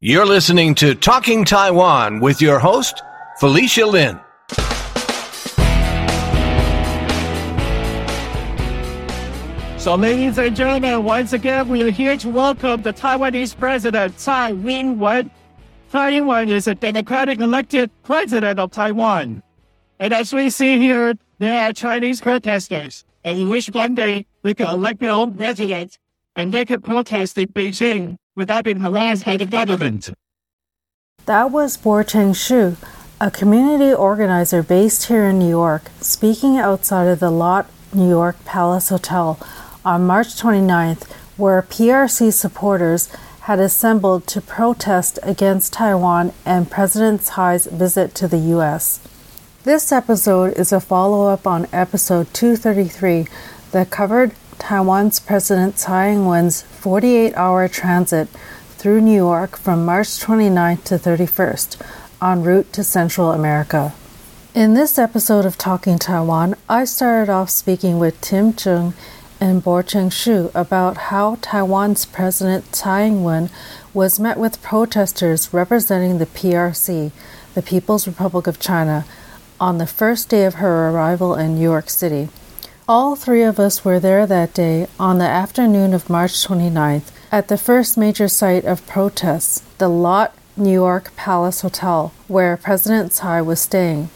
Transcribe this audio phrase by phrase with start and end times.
[0.00, 3.02] You're listening to Talking Taiwan with your host,
[3.40, 4.20] Felicia Lin.
[9.76, 14.50] So, ladies and gentlemen, once again, we are here to welcome the Taiwanese president, Tsai
[14.52, 15.32] Ing-wen.
[15.90, 19.42] Tsai Ing-wen is a democratic elected president of Taiwan.
[19.98, 23.04] And as we see here, there are Chinese protesters.
[23.24, 25.98] And we wish one day we could elect their own president
[26.38, 30.10] and they could protest in Beijing without being harassed by the government.
[31.26, 32.76] That was Borcheng Hsu,
[33.20, 38.42] a community organizer based here in New York, speaking outside of the Lotte New York
[38.44, 39.36] Palace Hotel
[39.84, 43.08] on March 29th, where PRC supporters
[43.40, 49.00] had assembled to protest against Taiwan and President Tsai's visit to the U.S.
[49.64, 53.26] This episode is a follow up on episode 233
[53.72, 58.28] that covered Taiwan's President Tsai Ing wen's 48 hour transit
[58.76, 61.80] through New York from March 29th to 31st
[62.20, 63.94] en route to Central America.
[64.54, 68.92] In this episode of Talking Taiwan, I started off speaking with Tim Chng
[69.40, 73.50] and Borcheng Hsu about how Taiwan's President Tsai Ing wen
[73.94, 77.12] was met with protesters representing the PRC,
[77.54, 79.04] the People's Republic of China,
[79.60, 82.28] on the first day of her arrival in New York City.
[82.90, 87.48] All three of us were there that day on the afternoon of March 29th at
[87.48, 93.42] the first major site of protests, the Lotte New York Palace Hotel, where President Tsai
[93.42, 94.08] was staying.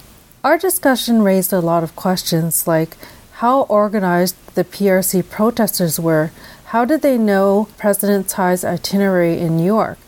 [0.43, 2.97] Our discussion raised a lot of questions like
[3.45, 6.31] how organized the PRC protesters were,
[6.69, 9.99] how did they know President Tsai's itinerary in New York?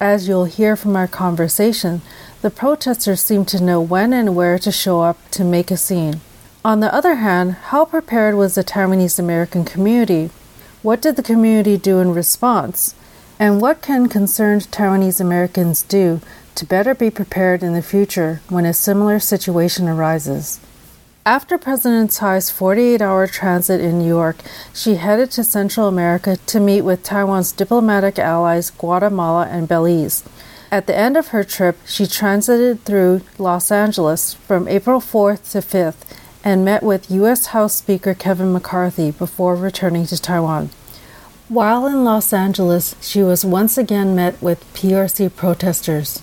[0.00, 2.00] As you'll hear from our conversation,
[2.40, 6.22] the protesters seemed to know when and where to show up to make a scene.
[6.66, 10.30] On the other hand, how prepared was the Taiwanese American community?
[10.80, 12.94] What did the community do in response?
[13.38, 16.22] And what can concerned Taiwanese Americans do
[16.54, 20.58] to better be prepared in the future when a similar situation arises?
[21.26, 24.38] After President Tsai's 48 hour transit in New York,
[24.72, 30.24] she headed to Central America to meet with Taiwan's diplomatic allies Guatemala and Belize.
[30.72, 35.58] At the end of her trip, she transited through Los Angeles from April 4th to
[35.58, 36.04] 5th
[36.44, 37.46] and met with U.S.
[37.46, 40.68] House Speaker Kevin McCarthy before returning to Taiwan.
[41.48, 46.22] While in Los Angeles, she was once again met with PRC protesters.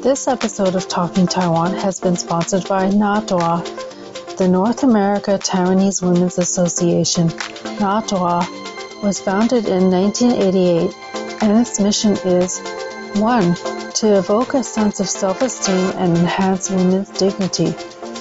[0.00, 6.38] This episode of Talking Taiwan has been sponsored by NATWA, the North America Taiwanese Women's
[6.38, 7.28] Association.
[7.78, 12.60] NATWA was founded in 1988 and its mission is
[13.16, 13.54] 1.
[13.94, 17.74] To evoke a sense of self esteem and enhance women's dignity.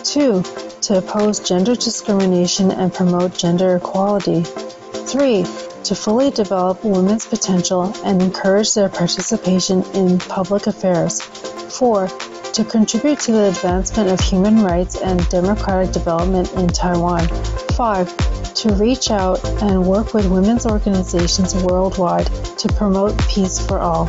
[0.04, 0.44] 2
[0.82, 4.44] to oppose gender discrimination and promote gender equality.
[4.44, 5.44] 3.
[5.84, 11.22] To fully develop women's potential and encourage their participation in public affairs.
[11.22, 12.08] 4.
[12.54, 17.28] To contribute to the advancement of human rights and democratic development in Taiwan.
[17.28, 18.54] 5.
[18.54, 22.26] To reach out and work with women's organizations worldwide
[22.58, 24.08] to promote peace for all.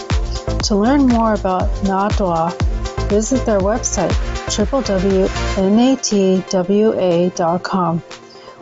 [0.64, 2.67] To learn more about NATWA,
[3.08, 4.12] visit their website
[4.48, 5.22] www.natwa.com.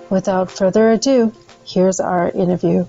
[0.09, 1.33] Without further ado,
[1.65, 2.87] here's our interview.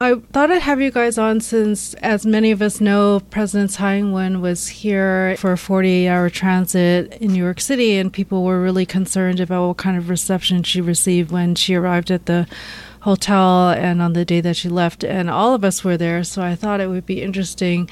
[0.00, 3.96] I thought I'd have you guys on since, as many of us know, President Tsai
[3.98, 8.86] Ing-wen was here for a 48-hour transit in New York City, and people were really
[8.86, 12.46] concerned about what kind of reception she received when she arrived at the
[13.08, 15.02] hotel and on the day that she left.
[15.02, 17.88] And all of us were there, so I thought it would be interesting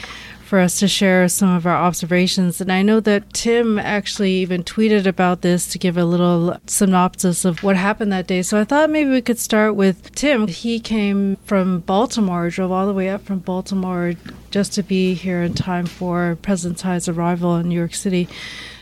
[0.47, 2.61] for us to share some of our observations.
[2.61, 7.45] And I know that Tim actually even tweeted about this to give a little synopsis
[7.45, 8.43] of what happened that day.
[8.43, 10.47] So I thought maybe we could start with Tim.
[10.47, 14.15] He came from Baltimore, drove all the way up from Baltimore
[14.53, 18.29] just to be here in time for President Tsai's arrival in New York City.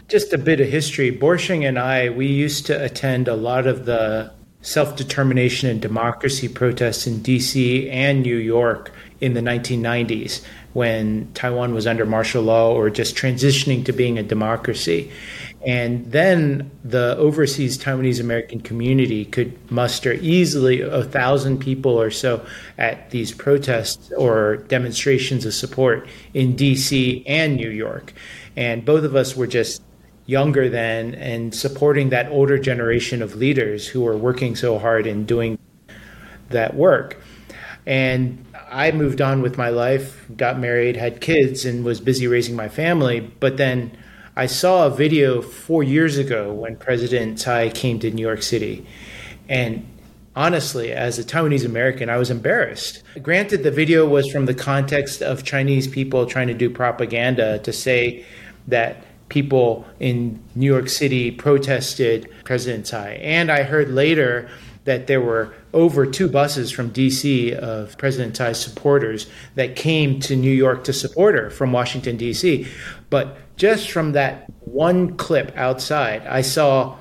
[0.09, 1.16] Just a bit of history.
[1.16, 4.34] Borcheng and I, we used to attend a lot of the
[4.65, 11.75] self determination and democracy protests in DC and New York in the 1990s when Taiwan
[11.75, 15.13] was under martial law or just transitioning to being a democracy.
[15.66, 22.45] And then the overseas Taiwanese American community could muster easily a thousand people or so
[22.78, 28.15] at these protests or demonstrations of support in DC and New York.
[28.57, 29.83] And both of us were just
[30.26, 35.26] younger than and supporting that older generation of leaders who are working so hard and
[35.26, 35.59] doing
[36.50, 37.21] that work.
[37.86, 42.56] And I moved on with my life, got married, had kids, and was busy raising
[42.56, 43.21] my family.
[43.21, 43.97] But then
[44.36, 48.86] I saw a video four years ago when President Tsai came to New York City.
[49.48, 49.86] And
[50.34, 53.03] honestly, as a Taiwanese American, I was embarrassed.
[53.22, 57.72] Granted, the video was from the context of Chinese people trying to do propaganda to
[57.72, 58.24] say
[58.66, 59.04] that
[59.34, 63.19] people in New York City protested President Tsai.
[63.21, 64.48] And I heard later
[64.84, 69.27] that there were over two buses from DC of President Tsai's supporters
[69.57, 72.69] that came to New York to support her from Washington, DC.
[73.10, 76.97] But just from that one clip outside, I saw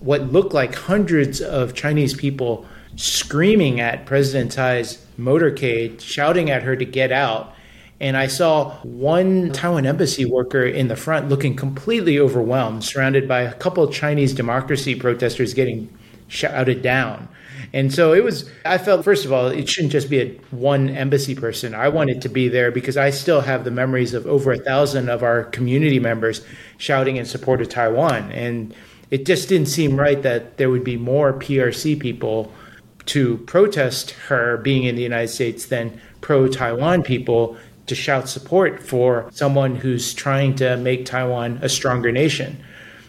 [0.00, 2.66] what looked like hundreds of Chinese people
[2.96, 7.54] screaming at President Tsai's motorcade, shouting at her to get out.
[8.00, 13.40] And I saw one Taiwan embassy worker in the front looking completely overwhelmed, surrounded by
[13.40, 15.92] a couple Chinese democracy protesters getting
[16.28, 17.28] shouted down.
[17.72, 20.88] And so it was, I felt, first of all, it shouldn't just be a one
[20.88, 21.74] embassy person.
[21.74, 25.08] I wanted to be there because I still have the memories of over a thousand
[25.08, 26.42] of our community members
[26.78, 28.30] shouting in support of Taiwan.
[28.32, 28.74] And
[29.10, 32.52] it just didn't seem right that there would be more PRC people
[33.06, 37.56] to protest her being in the United States than pro Taiwan people
[37.88, 42.62] to shout support for someone who's trying to make Taiwan a stronger nation.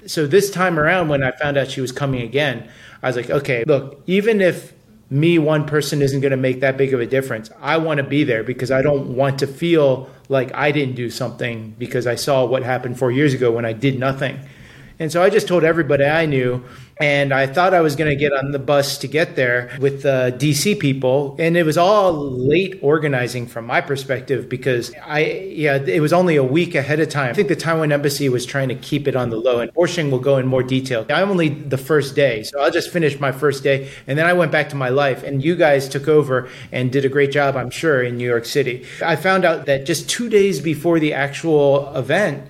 [0.06, 2.70] So this time around, when I found out she was coming again,
[3.04, 4.74] I was like, okay, look, even if
[5.10, 8.04] me, one person, isn't going to make that big of a difference, I want to
[8.04, 12.16] be there because I don't want to feel like I didn't do something because I
[12.16, 14.40] saw what happened four years ago when I did nothing.
[15.00, 16.64] And so I just told everybody I knew
[17.00, 20.04] and I thought I was going to get on the bus to get there with
[20.04, 21.38] the DC people.
[21.40, 26.36] And it was all late organizing from my perspective because I, yeah, it was only
[26.36, 27.30] a week ahead of time.
[27.30, 29.62] I think the Taiwan embassy was trying to keep it on the low.
[29.62, 31.06] And Borcheng will go in more detail.
[31.10, 32.44] I'm only the first day.
[32.44, 33.90] So I'll just finish my first day.
[34.06, 35.24] And then I went back to my life.
[35.24, 38.44] And you guys took over and did a great job, I'm sure, in New York
[38.44, 38.86] City.
[39.02, 42.44] I found out that just two days before the actual event,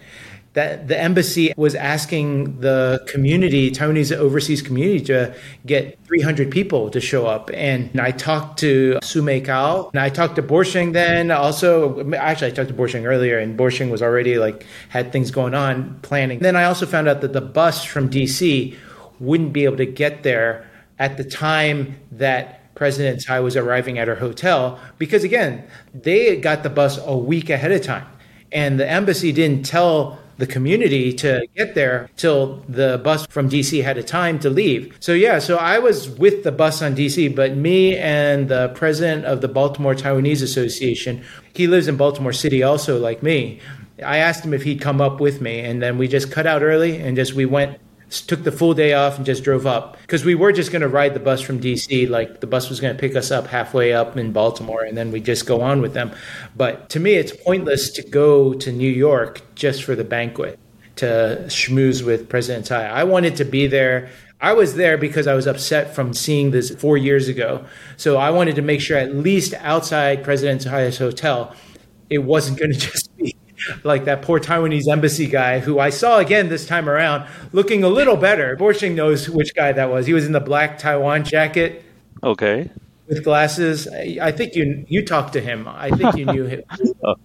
[0.54, 5.36] that the embassy was asking the community, Taiwanese overseas community, to
[5.66, 7.51] get 300 people to show up.
[7.54, 11.30] And I talked to Su Mei Kao, and I talked to Borcheng then.
[11.30, 15.54] Also, actually, I talked to Borcheng earlier, and Borcheng was already like had things going
[15.54, 16.40] on planning.
[16.40, 18.75] Then I also found out that the bus from DC
[19.19, 20.68] wouldn't be able to get there
[20.98, 25.63] at the time that President Tsai was arriving at her hotel because, again,
[25.94, 28.07] they got the bus a week ahead of time.
[28.52, 33.83] And the embassy didn't tell the community to get there till the bus from DC
[33.83, 34.95] had a time to leave.
[35.01, 39.25] So yeah, so I was with the bus on DC, but me and the president
[39.25, 43.59] of the Baltimore Taiwanese Association, he lives in Baltimore City also like me.
[44.03, 46.63] I asked him if he'd come up with me and then we just cut out
[46.63, 47.77] early and just we went
[48.09, 50.88] took the full day off and just drove up because we were just going to
[50.88, 52.09] ride the bus from DC.
[52.09, 55.11] Like the bus was going to pick us up halfway up in Baltimore and then
[55.11, 56.11] we just go on with them.
[56.56, 60.59] But to me, it's pointless to go to New York just for the banquet
[60.97, 62.85] to schmooze with President Tsai.
[62.88, 64.09] I wanted to be there.
[64.41, 67.65] I was there because I was upset from seeing this four years ago.
[67.95, 71.56] So I wanted to make sure, at least outside President Tsai's hotel,
[72.09, 73.35] it wasn't going to just be
[73.83, 77.89] like that poor Taiwanese embassy guy who I saw again this time around looking a
[77.89, 78.56] little better.
[78.57, 80.06] Borcheng knows which guy that was.
[80.06, 81.83] He was in the black Taiwan jacket.
[82.23, 82.69] Okay.
[83.07, 83.88] With glasses.
[83.88, 85.67] I think you you talked to him.
[85.67, 86.61] I think you knew him.
[87.03, 87.15] oh,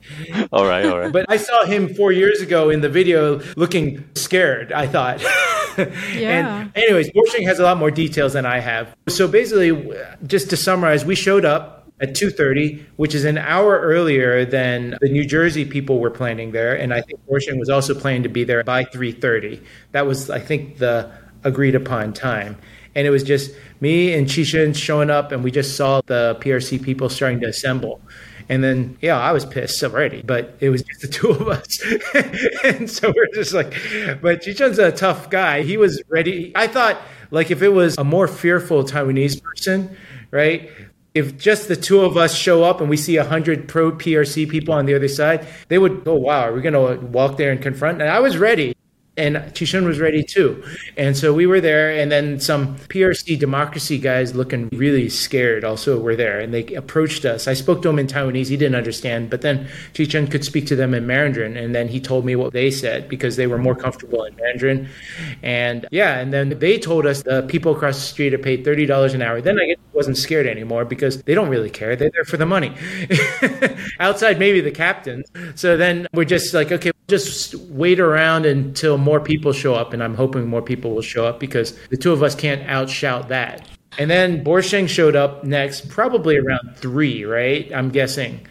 [0.51, 1.13] all right, all right.
[1.13, 5.23] But I saw him four years ago in the video looking scared, I thought.
[6.17, 6.61] yeah.
[6.63, 8.97] And anyways, Borcheng has a lot more details than I have.
[9.09, 9.93] So basically,
[10.27, 15.09] just to summarize, we showed up at 2.30 which is an hour earlier than the
[15.09, 18.45] new jersey people were planning there and i think Borcheng was also planning to be
[18.45, 21.11] there by 3.30 that was i think the
[21.45, 22.57] agreed upon time
[22.97, 26.83] and it was just me and Chishen showing up and we just saw the prc
[26.83, 28.01] people starting to assemble
[28.49, 31.83] and then, yeah, I was pissed already, but it was just the two of us.
[32.65, 33.73] and so we're just like,
[34.21, 35.63] but Chichen's a tough guy.
[35.63, 36.53] He was ready.
[36.55, 39.97] I thought, like, if it was a more fearful Taiwanese person,
[40.31, 40.71] right?
[41.15, 44.75] If just the two of us show up and we see 100 pro PRC people
[44.75, 47.63] on the other side, they would, oh, wow, are we going to walk there and
[47.63, 48.03] confront?
[48.03, 48.75] And I was ready
[49.17, 50.63] and Chishen was ready too.
[50.97, 56.01] And so we were there, and then some PRC democracy guys looking really scared also
[56.01, 57.47] were there, and they approached us.
[57.47, 60.77] I spoke to him in Taiwanese, he didn't understand, but then Chishen could speak to
[60.77, 63.75] them in Mandarin, and then he told me what they said because they were more
[63.75, 64.89] comfortable in Mandarin.
[65.43, 69.15] And yeah, and then they told us the people across the street are paid $30
[69.15, 69.41] an hour.
[69.41, 71.95] Then I wasn't scared anymore because they don't really care.
[71.97, 72.75] They're there for the money.
[74.01, 75.31] Outside, maybe the captains.
[75.55, 80.03] So then we're just like, okay, just wait around until more people show up, and
[80.03, 83.69] I'm hoping more people will show up because the two of us can't outshout that.
[83.99, 87.71] And then Borcheng showed up next, probably around three, right?
[87.73, 88.47] I'm guessing.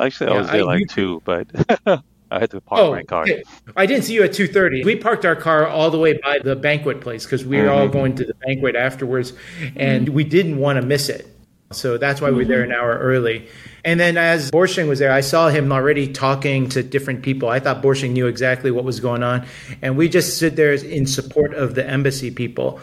[0.00, 1.48] Actually, I yeah, was there I, like two, but
[2.30, 3.22] I had to park oh, my car.
[3.22, 3.42] okay.
[3.76, 4.84] I didn't see you at 2:30.
[4.84, 7.84] We parked our car all the way by the banquet place because we were all
[7.84, 7.92] mm-hmm.
[7.92, 9.32] going to the banquet afterwards,
[9.76, 10.14] and mm-hmm.
[10.14, 11.33] we didn't want to miss it.
[11.74, 12.72] So that's why we're there mm-hmm.
[12.72, 13.48] an hour early.
[13.84, 17.50] And then as Borcheng was there, I saw him already talking to different people.
[17.50, 19.46] I thought Borcheng knew exactly what was going on,
[19.82, 22.80] and we just stood there in support of the embassy people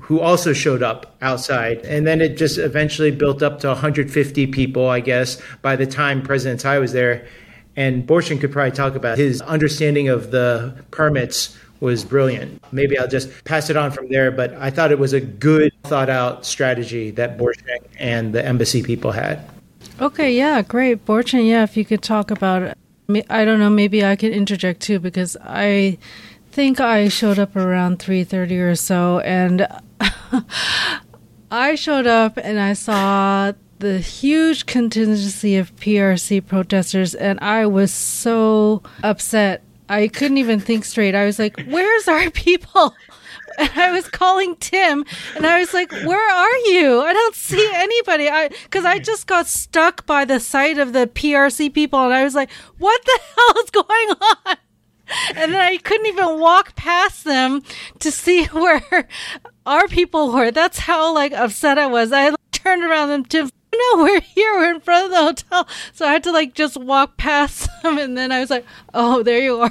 [0.00, 1.78] who also showed up outside.
[1.78, 6.22] And then it just eventually built up to 150 people, I guess, by the time
[6.22, 7.26] President Tsai was there.
[7.74, 12.62] And Borcheng could probably talk about his understanding of the permits was brilliant.
[12.72, 15.72] Maybe I'll just pass it on from there, but I thought it was a good
[15.82, 19.44] thought out strategy that Borcheng and the embassy people had.
[20.00, 21.04] Okay, yeah, great.
[21.04, 22.78] Borcheng, yeah, if you could talk about it.
[23.28, 25.98] I don't know, maybe I could interject too because I
[26.52, 29.66] think I showed up around 3:30 or so and
[31.50, 37.92] I showed up and I saw the huge contingency of PRC protesters and I was
[37.92, 39.62] so upset.
[39.92, 41.14] I couldn't even think straight.
[41.14, 42.94] I was like, "Where's our people?"
[43.58, 45.04] And I was calling Tim
[45.36, 47.02] and I was like, "Where are you?
[47.02, 51.06] I don't see anybody." I cuz I just got stuck by the sight of the
[51.06, 54.10] PRC people and I was like, "What the hell is going
[54.46, 54.56] on?"
[55.36, 57.62] and then I couldn't even walk past them
[57.98, 59.08] to see where
[59.66, 60.50] our people were.
[60.50, 62.10] That's how like upset I was.
[62.10, 64.52] I turned around and Tim, no, we're here.
[64.54, 65.68] We're in front of the hotel.
[65.92, 69.22] So I had to like just walk past them, and then I was like, oh,
[69.22, 69.70] there you are.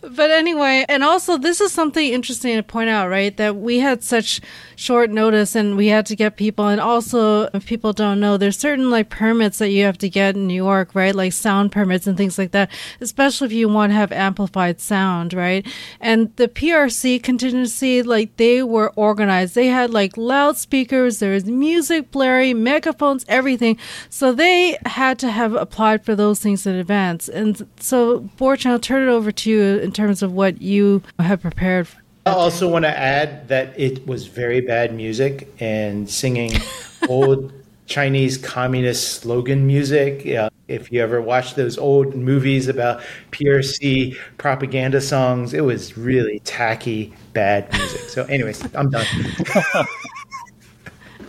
[0.00, 3.36] But anyway, and also this is something interesting to point out, right?
[3.36, 4.40] That we had such
[4.76, 6.68] short notice and we had to get people.
[6.68, 10.36] And also, if people don't know, there's certain like permits that you have to get
[10.36, 11.14] in New York, right?
[11.14, 15.34] Like sound permits and things like that, especially if you want to have amplified sound,
[15.34, 15.66] right?
[16.00, 19.54] And the PRC contingency, like they were organized.
[19.54, 23.78] They had like loudspeakers, there was music blaring, megaphones, everything.
[24.08, 27.28] So they had to have applied for those things in advance.
[27.28, 31.40] And so, Borcheng, I'll turn it over to you in terms of what you have
[31.40, 31.88] prepared
[32.28, 36.52] I also want to add that it was very bad music and singing
[37.08, 37.54] old
[37.86, 40.26] Chinese communist slogan music.
[40.26, 43.00] Uh, if you ever watch those old movies about
[43.32, 48.10] PRC propaganda songs, it was really tacky, bad music.
[48.10, 49.06] So, anyways, I'm done.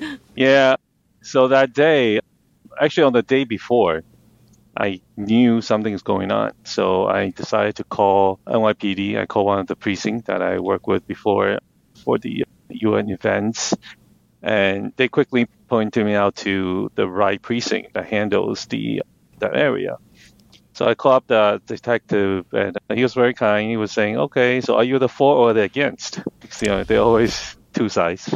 [0.35, 0.75] yeah.
[1.21, 2.19] So that day,
[2.81, 4.03] actually on the day before,
[4.79, 6.53] I knew something's going on.
[6.63, 9.19] So I decided to call NYPD.
[9.19, 11.59] I called one of the precincts that I worked with before
[12.05, 13.73] for the UN events.
[14.41, 19.03] And they quickly pointed me out to the right precinct that handles the
[19.39, 19.97] that area.
[20.73, 23.69] So I called up the detective, and he was very kind.
[23.69, 26.85] He was saying, "Okay, so are you the for or the against?" Because, you know,
[26.85, 28.33] they're always two sides,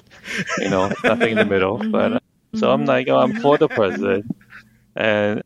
[0.58, 1.78] you know, nothing in the middle.
[1.92, 2.20] But uh,
[2.56, 4.26] so I'm like, oh, I'm for the president,
[4.94, 5.42] and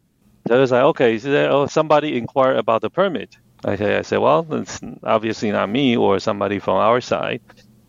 [0.51, 3.35] I was like, okay, there, oh, somebody inquired about the permit.
[3.65, 7.41] I said, I said, well, it's obviously not me or somebody from our side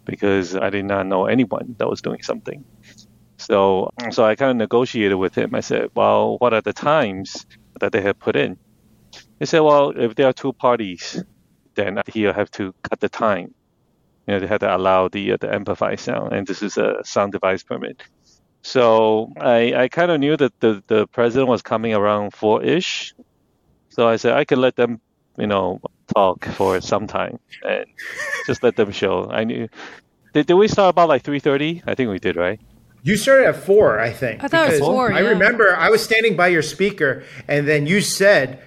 [0.04, 2.64] because I did not know anyone that was doing something.
[3.36, 5.54] So, so I kind of negotiated with him.
[5.54, 7.46] I said, well, what are the times
[7.80, 8.58] that they have put in?
[9.38, 11.22] He said, well, if there are two parties,
[11.74, 13.54] then he'll have to cut the time.
[14.26, 17.00] You know, they had to allow the uh, the amplified sound, and this is a
[17.04, 18.02] sound device permit.
[18.68, 23.14] So I, I kind of knew that the, the president was coming around four ish.
[23.88, 25.00] So I said I could let them,
[25.38, 25.80] you know,
[26.14, 27.86] talk for some time and
[28.46, 29.30] just let them show.
[29.30, 29.68] I knew.
[30.34, 31.82] Did, did we start about like three thirty?
[31.86, 32.60] I think we did, right?
[33.04, 34.44] You started at four, I think.
[34.44, 35.14] I thought it was four.
[35.14, 35.30] I yeah.
[35.30, 38.60] remember I was standing by your speaker, and then you said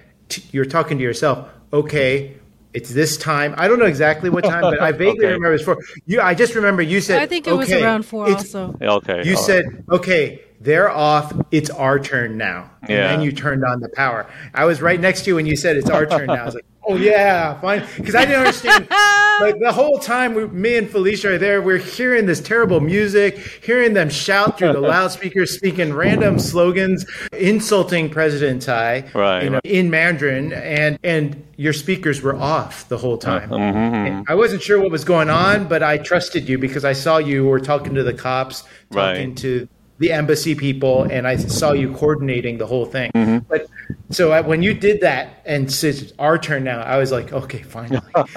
[0.50, 1.48] you're talking to yourself.
[1.72, 2.38] Okay,
[2.74, 3.54] it's this time.
[3.56, 5.34] I don't know exactly what time, but I vaguely okay.
[5.34, 5.78] remember it's four.
[6.06, 7.20] You, I just remember you said.
[7.20, 8.76] I think it okay, was around four also.
[8.80, 9.22] Okay.
[9.24, 9.98] You said, right.
[9.98, 11.32] okay, they're off.
[11.50, 12.70] It's our turn now.
[12.82, 13.08] And yeah.
[13.08, 14.26] then you turned on the power.
[14.54, 16.42] I was right next to you when you said it's our turn now.
[16.42, 17.86] I was like, oh yeah, fine.
[17.96, 18.88] Because I didn't understand.
[19.40, 21.62] like the whole time, we, me and Felicia are there.
[21.62, 28.10] We're hearing this terrible music, hearing them shout through the loudspeakers, speaking random slogans, insulting
[28.10, 29.66] President Tsai, right, you know, right.
[29.66, 33.50] in Mandarin, and and your speakers were off the whole time.
[33.50, 34.22] Mm-hmm.
[34.28, 37.46] I wasn't sure what was going on, but I trusted you because I saw you
[37.46, 39.36] were talking to the cops, talking right.
[39.38, 39.68] to
[40.02, 43.12] the embassy people, and I saw you coordinating the whole thing.
[43.14, 43.38] Mm-hmm.
[43.48, 43.68] But
[44.12, 47.62] so I, when you did that and said our turn now, I was like, okay,
[47.62, 48.00] finally.
[48.14, 48.36] right,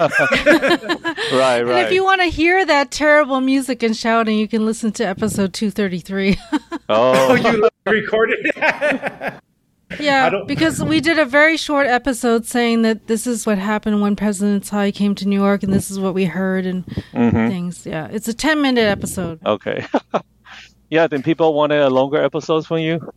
[1.32, 1.60] right.
[1.66, 5.06] And if you want to hear that terrible music and shouting, you can listen to
[5.06, 6.38] episode 233.
[6.88, 8.50] oh, you recorded
[10.00, 14.16] Yeah, because we did a very short episode saying that this is what happened when
[14.16, 17.48] President Tsai came to New York and this is what we heard and mm-hmm.
[17.48, 17.86] things.
[17.86, 19.38] Yeah, it's a 10 minute episode.
[19.46, 19.86] Okay.
[20.90, 23.12] yeah, then people wanted a longer episodes from you?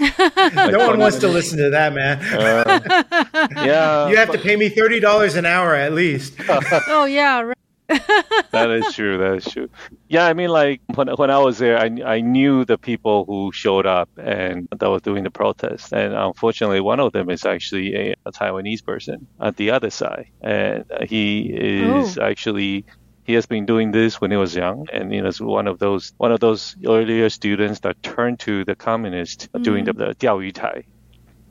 [0.00, 2.18] No one wants to listen to that, man.
[2.20, 6.34] Uh, yeah, you have to pay me thirty dollars an hour at least.
[6.88, 7.56] oh yeah, right.
[8.52, 9.18] that is true.
[9.18, 9.68] That is true.
[10.08, 13.52] Yeah, I mean, like when when I was there, I I knew the people who
[13.52, 17.94] showed up and that was doing the protest, and unfortunately, one of them is actually
[17.94, 22.22] a, a Taiwanese person at the other side, and he is oh.
[22.22, 22.84] actually
[23.24, 26.12] he has been doing this when he was young, and he was one of those
[26.16, 29.62] one of those earlier students that turned to the communists mm.
[29.62, 30.84] during the, the Diao Tai,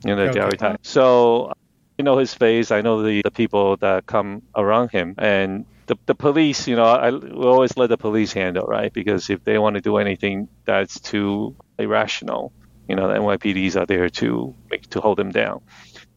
[0.04, 0.56] you know, the okay.
[0.56, 0.76] Tai.
[0.82, 1.52] So
[1.98, 2.70] you know his face.
[2.70, 6.68] I know the, the people that come around him, and the, the police.
[6.68, 8.92] You know, I we always let the police handle, right?
[8.92, 12.52] Because if they want to do anything that's too irrational,
[12.88, 15.62] you know, the NYPDs are there to make to hold them down.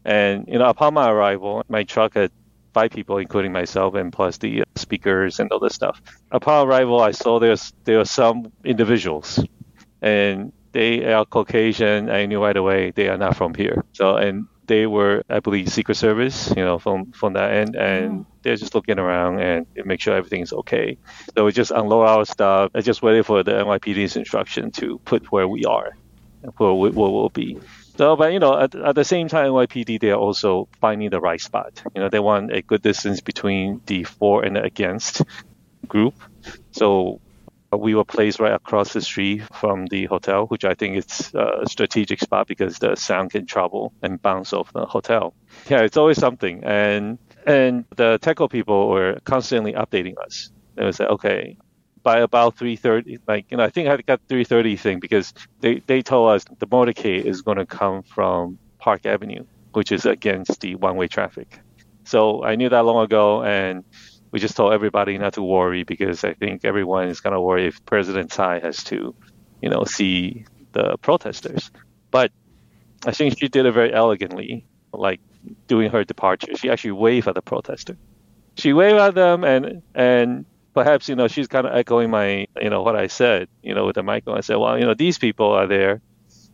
[0.03, 2.31] And you know, upon my arrival, my truck had
[2.73, 6.01] five people, including myself, and plus the uh, speakers and all this stuff.
[6.31, 9.43] Upon arrival, I saw there's there are some individuals,
[10.01, 12.09] and they are Caucasian.
[12.09, 13.83] I knew right away they are not from here.
[13.93, 18.11] So and they were, I believe, Secret Service, you know, from from that end, and
[18.11, 18.25] mm.
[18.41, 20.97] they're just looking around and make sure everything's okay.
[21.33, 22.71] So we just unload our stuff.
[22.75, 25.97] I just waited for the NYPD's instruction to put where we are,
[26.57, 27.59] where we, where we'll be.
[27.97, 31.21] So, but you know, at, at the same time, NYPD they are also finding the
[31.21, 31.81] right spot.
[31.95, 35.21] You know, they want a good distance between the for and against
[35.87, 36.15] group.
[36.71, 37.21] So
[37.73, 41.31] uh, we were placed right across the street from the hotel, which I think is
[41.33, 45.33] uh, a strategic spot because the sound can travel and bounce off the hotel.
[45.69, 46.63] Yeah, it's always something.
[46.63, 50.51] And and the TECO people were constantly updating us.
[50.75, 51.57] They would say, okay,
[52.05, 56.03] by about 3.30, like, you know, I think I got 3.30 thing because they, they
[56.03, 59.43] told us the motorcade is going to come from Park Avenue,
[59.73, 61.59] which is against the one-way traffic.
[62.03, 63.83] So I knew that long ago, and
[64.31, 67.83] we just told everybody not to worry because I think everyone is gonna worry if
[67.85, 69.15] President Tsai has to,
[69.61, 71.71] you know, see the protesters.
[72.11, 72.31] But
[73.05, 75.21] I think she did it very elegantly, like
[75.67, 76.55] doing her departure.
[76.55, 77.97] She actually waved at the protester.
[78.57, 82.69] She waved at them, and and perhaps you know she's kind of echoing my you
[82.69, 84.27] know what I said, you know, with the mic.
[84.27, 86.01] I said, well, you know, these people are there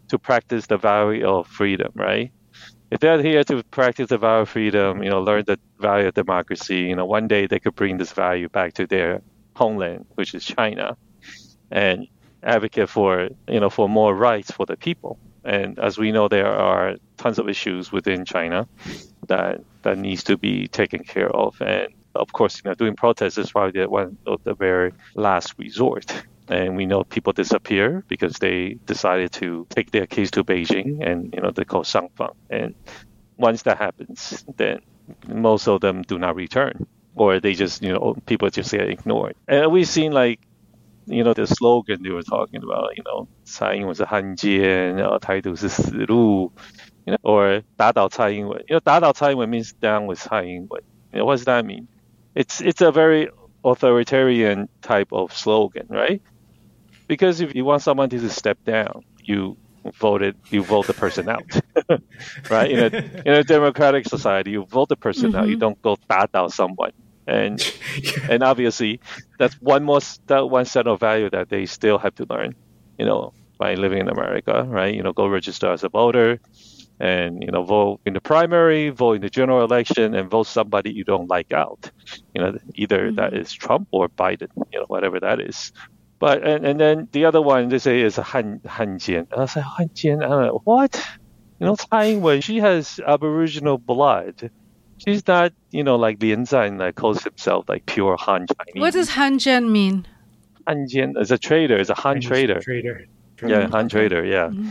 [0.09, 2.31] to practice the value of freedom, right?
[2.91, 6.13] if they're here to practice the value of freedom, you know, learn the value of
[6.13, 9.21] democracy, you know, one day they could bring this value back to their
[9.55, 10.97] homeland, which is China,
[11.71, 12.07] and
[12.43, 15.17] advocate for, you know, for more rights for the people.
[15.45, 18.67] And as we know, there are tons of issues within China
[19.27, 21.59] that that needs to be taken care of.
[21.61, 26.24] And of course, you know, doing protests is probably one of the very last resort
[26.48, 31.34] and we know people disappear because they decided to take their case to Beijing, and
[31.34, 32.34] you know they call Shangfang.
[32.50, 32.74] And
[33.36, 34.80] once that happens, then
[35.26, 39.34] most of them do not return, or they just you know people just get ignored.
[39.48, 40.40] And we've seen like
[41.06, 46.52] you know the slogan they were talking about, you know, 蔡英文是汉奸，然后台独是死路，
[47.04, 48.62] you know, or 打倒蔡英文。
[48.68, 50.82] You know, 打倒蔡英文 means down with 蔡英文。
[51.12, 51.86] You know, what does that mean?
[52.35, 53.29] It's it's a very
[53.63, 56.21] authoritarian type of slogan, right?
[57.07, 59.57] Because if you want someone to step down, you
[59.93, 61.43] vote it, you vote the person out,
[62.49, 62.71] right?
[62.71, 65.39] In a in a democratic society, you vote the person mm-hmm.
[65.39, 65.47] out.
[65.47, 65.59] You mm-hmm.
[65.59, 66.91] don't go bat out someone,
[67.27, 67.61] and
[68.29, 68.99] and obviously
[69.37, 72.55] that's one more that one set of value that they still have to learn,
[72.97, 74.93] you know, by living in America, right?
[74.93, 76.39] You know, go register as a voter,
[77.01, 80.93] and you know, vote in the primary, vote in the general election, and vote somebody
[80.93, 81.89] you don't like out.
[82.35, 83.15] You know, either mm-hmm.
[83.15, 85.73] that is Trump or Biden, you know, whatever that is.
[86.19, 89.25] But and, and then the other one they say is Han Han Jian.
[89.31, 90.23] And I say Han Jian.
[90.23, 91.07] I'm like, what?
[91.59, 94.51] You know, Tsai Ing-wen, she has Aboriginal blood.
[94.97, 98.79] She's not, you know, like Lin Zan that calls himself like pure Han Chinese.
[98.79, 100.05] What does Han Jian mean?
[100.67, 102.59] Han Jian is a trader, is a Han trader.
[102.59, 103.07] Trader.
[103.43, 104.23] Yeah, Han trader.
[104.23, 104.49] Yeah.
[104.49, 104.69] Mm-hmm.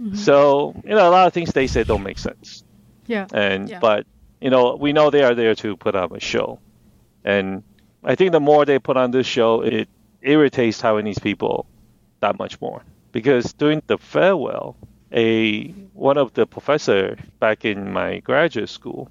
[0.00, 0.16] Mm-hmm.
[0.16, 2.64] So you know, a lot of things they say don't make sense.
[3.06, 3.26] Yeah.
[3.32, 3.78] And yeah.
[3.80, 4.06] but
[4.40, 6.60] you know, we know they are there to put on a show,
[7.24, 7.62] and
[8.04, 9.88] I think the more they put on this show, it
[10.22, 11.66] irritates Taiwanese people
[12.20, 12.82] that much more.
[13.10, 14.76] Because during the farewell,
[15.12, 19.10] a one of the professor back in my graduate school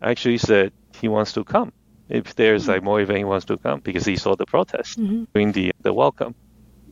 [0.00, 1.72] actually said he wants to come
[2.08, 5.24] if there's like more event he wants to come because he saw the protest mm-hmm.
[5.32, 6.34] during the the welcome,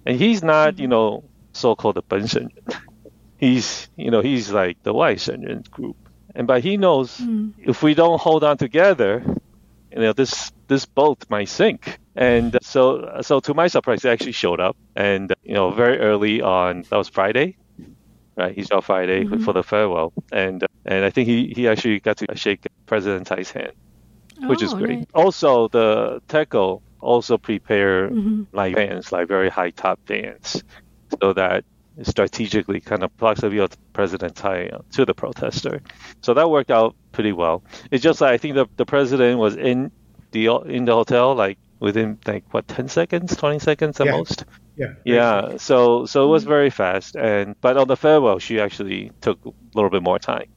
[0.06, 2.26] and he's not you know so-called the Ben
[3.40, 5.96] He's you know he's like the White Shenzhen group,
[6.34, 7.68] and but he knows mm-hmm.
[7.70, 9.24] if we don't hold on together,
[9.90, 11.98] you know this this boat might sink.
[12.16, 16.42] And so, so to my surprise, he actually showed up, and you know, very early
[16.42, 17.56] on, that was Friday,
[18.36, 18.54] right?
[18.54, 19.42] He showed Friday mm-hmm.
[19.42, 23.50] for the farewell, and and I think he he actually got to shake President Tsai's
[23.50, 23.72] hand,
[24.42, 24.98] which oh, is great.
[24.98, 25.06] Nice.
[25.14, 28.42] Also, the TECO also prepare mm-hmm.
[28.52, 30.62] like bands, like very high top bands,
[31.20, 31.64] so that
[32.02, 35.80] strategically kind of blocks the view of President Tsai to the protester.
[36.22, 37.62] So that worked out pretty well.
[37.90, 39.90] It's just like I think the, the president was in
[40.32, 44.12] the in the hotel like within like what 10 seconds 20 seconds at Yeah.
[44.12, 44.44] most
[44.76, 44.94] Yeah.
[45.04, 49.44] yeah so so it was very fast and but on the farewell she actually took
[49.44, 50.48] a little bit more time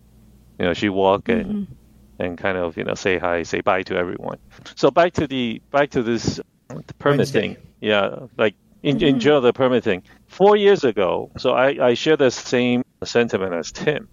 [0.59, 1.73] you know she walked and mm-hmm.
[2.19, 4.37] and kind of you know say hi say bye to everyone
[4.75, 7.41] so back to the back to this the permit Wednesday.
[7.41, 11.93] thing yeah like in, in general the permit thing four years ago so I, I
[11.93, 14.07] share the same sentiment as tim.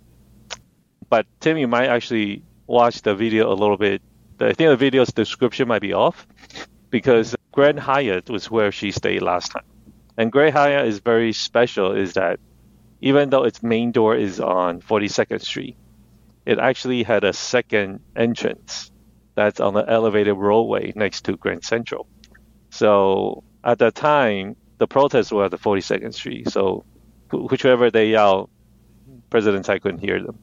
[1.09, 4.03] But tim you might actually watch the video a little bit.
[4.41, 6.27] I think the video's description might be off
[6.91, 9.65] because grand hyatt was where she stayed last time.
[10.17, 12.39] And grand hyatt is very special is that
[13.01, 15.77] even though its main door is on 42nd street
[16.47, 18.91] it actually had a second entrance
[19.35, 22.07] that's on the elevated roadway next to Grand Central.
[22.71, 26.51] So at that time, the protests were at the 42nd Street.
[26.51, 26.87] So
[27.33, 28.51] wh- whichever they yelled,
[29.31, 30.39] President Tsai couldn't hear them.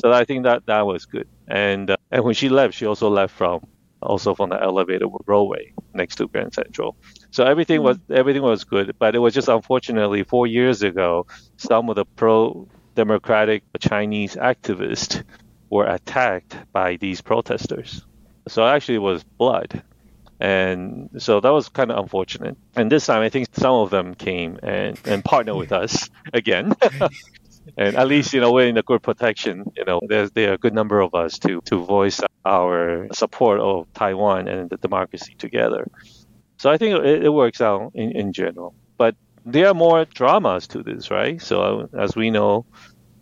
[0.00, 1.26] So I think that that was good.
[1.48, 3.60] And uh, and when she left, she also left from
[4.02, 6.96] also from the elevated roadway next to Grand Central.
[7.32, 11.88] So everything was everything was good, but it was just unfortunately four years ago, some
[11.88, 15.22] of the pro democratic Chinese activists
[15.70, 18.04] were attacked by these protesters.
[18.48, 19.82] So actually, it was blood.
[20.40, 22.56] And so that was kind of unfortunate.
[22.74, 26.74] And this time, I think some of them came and, and partnered with us again.
[27.76, 29.72] and at least, you know, we're in a good protection.
[29.76, 33.60] You know, there's there are a good number of us to, to voice our support
[33.60, 35.88] of Taiwan and the democracy together.
[36.58, 38.74] So I think it, it works out in, in general.
[38.98, 41.40] But there are more dramas to this, right?
[41.40, 42.66] So as we know,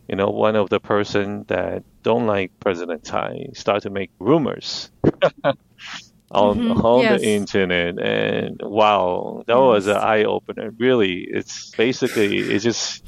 [0.09, 4.90] you know, one of the person that don't like President Tsai start to make rumors
[6.30, 7.20] on Mhm, on yes.
[7.20, 10.72] the internet, and wow, that was an eye opener.
[10.78, 13.02] Really, it's basically it's just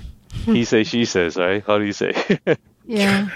[0.44, 1.62] he says she says, right?
[1.66, 2.12] How do you say?
[2.88, 3.28] Yeah.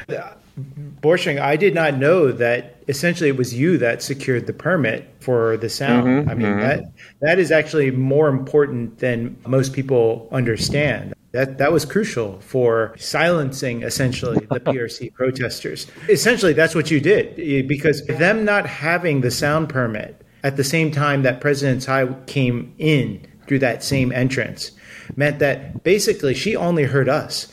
[1.01, 5.57] Borcheng, I did not know that essentially it was you that secured the permit for
[5.57, 6.27] the sound.
[6.27, 6.61] Mhm, I mean mhm.
[6.61, 6.85] that
[7.20, 11.14] that is actually more important than most people understand.
[11.33, 15.87] That that was crucial for silencing essentially the PRC protesters.
[16.09, 20.64] Essentially, that's what you did eh, because them not having the sound permit at the
[20.64, 24.73] same time that President Tsai came in through that same entrance
[25.16, 27.49] meant that basically she only heard us.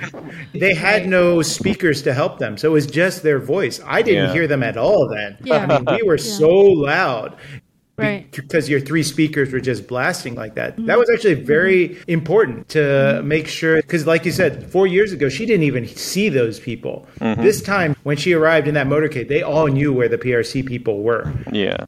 [0.54, 3.80] they had no speakers to help them, so it was just their voice.
[3.84, 4.32] I didn't Yeah.
[4.32, 5.36] hear them at all then.
[5.42, 5.56] Yeah.
[5.58, 7.36] I mean, we were so loud
[7.98, 8.30] Right.
[8.30, 10.74] because your three speakers were just blasting like that.
[10.74, 10.86] Mm-hmm.
[10.86, 11.46] That was actually mm-hmm.
[11.46, 15.86] very important to make sure, because like you said, four years ago, she didn't even
[15.88, 17.06] see those people.
[17.20, 17.40] Mm-hmm.
[17.42, 21.02] This time, when she arrived in that motorcade, they all knew where the PRC people
[21.02, 21.32] were.
[21.50, 21.86] yeah,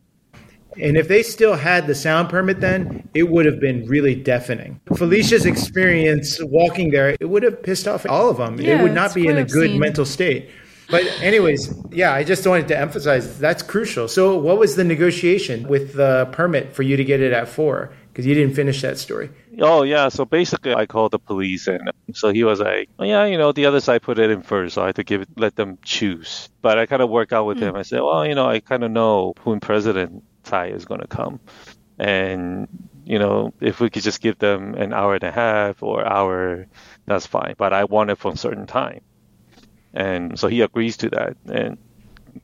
[0.81, 4.81] And if they still had the sound permit then, it would have been really deafening.
[4.97, 8.57] Felicia's experience walking there, it would have pissed off all of them.
[8.57, 9.81] they Yeah, would not be in a good obscene.
[9.81, 10.51] mental state.
[10.91, 14.09] But anyways, yeah, I just wanted to emphasize that's crucial.
[14.09, 17.93] So what was the negotiation with the permit for you to get it at 4?
[18.14, 19.31] Cuz you didn't finish that story.
[19.61, 23.27] Oh yeah, so basically I called the police and so he was like, oh, yeah,
[23.27, 25.29] you know, the other side put it in first, so I had to give it,
[25.37, 26.49] let them choose.
[26.62, 27.64] But I kind of worked out with hmm.
[27.64, 27.77] him.
[27.77, 31.06] I said, well, you know, I kind of know when President Tsai is going to
[31.06, 31.40] come,
[31.98, 32.68] and
[33.04, 36.66] you know, if we could just give them an hour and a half or hour,
[37.06, 37.54] that's fine.
[37.56, 39.00] But I want it from a certain time,
[39.94, 41.78] and so he agrees to that and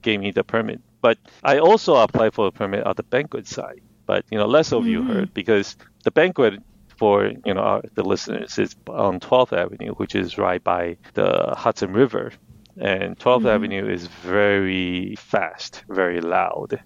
[0.03, 0.81] gave me the permit.
[1.01, 3.83] But I also applied for a permit at the banquet side.
[4.07, 5.13] But you know, less of you mm-hmm.
[5.13, 6.63] heard because the banquet
[6.97, 11.55] for you know our, the listeners is on 12th Avenue, which is right by the
[11.57, 12.33] Hudson River,
[12.79, 13.47] and 12th mm-hmm.
[13.47, 16.81] Avenue is very fast, very loud,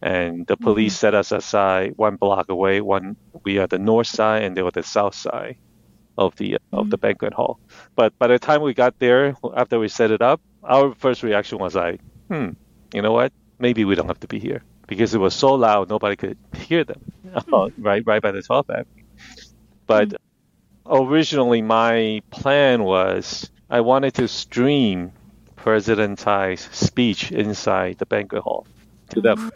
[0.00, 0.64] and the mm-hmm.
[0.64, 2.80] police set us aside one block away.
[2.80, 5.56] One we are the north side, and they were the south side
[6.16, 7.06] of the uh, of the mm-hmm.
[7.06, 7.58] banquet hall.
[7.96, 11.58] But by the time we got there, after we set it up, our first reaction
[11.58, 12.50] was like, hmm,
[12.92, 13.32] you know what?
[13.58, 16.84] Maybe we don't have to be here because it was so loud, nobody could hear
[16.84, 17.00] them.
[17.28, 17.82] Mm-hmm.
[17.82, 19.04] right, right by the 12th Avenue.
[19.86, 20.14] But
[20.86, 25.12] originally, my plan was I wanted to stream
[25.56, 28.66] President Tsai's speech inside the banquet hall
[29.10, 29.50] to them.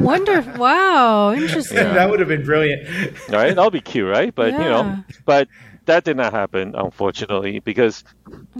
[0.00, 0.54] Wonderful.
[0.54, 1.32] Wow.
[1.32, 1.76] Interesting.
[1.76, 2.88] that would have been brilliant.
[3.28, 3.54] right?
[3.54, 4.34] That'll be cute, right?
[4.34, 5.48] But you know, but
[5.86, 8.04] that did not happen, unfortunately, because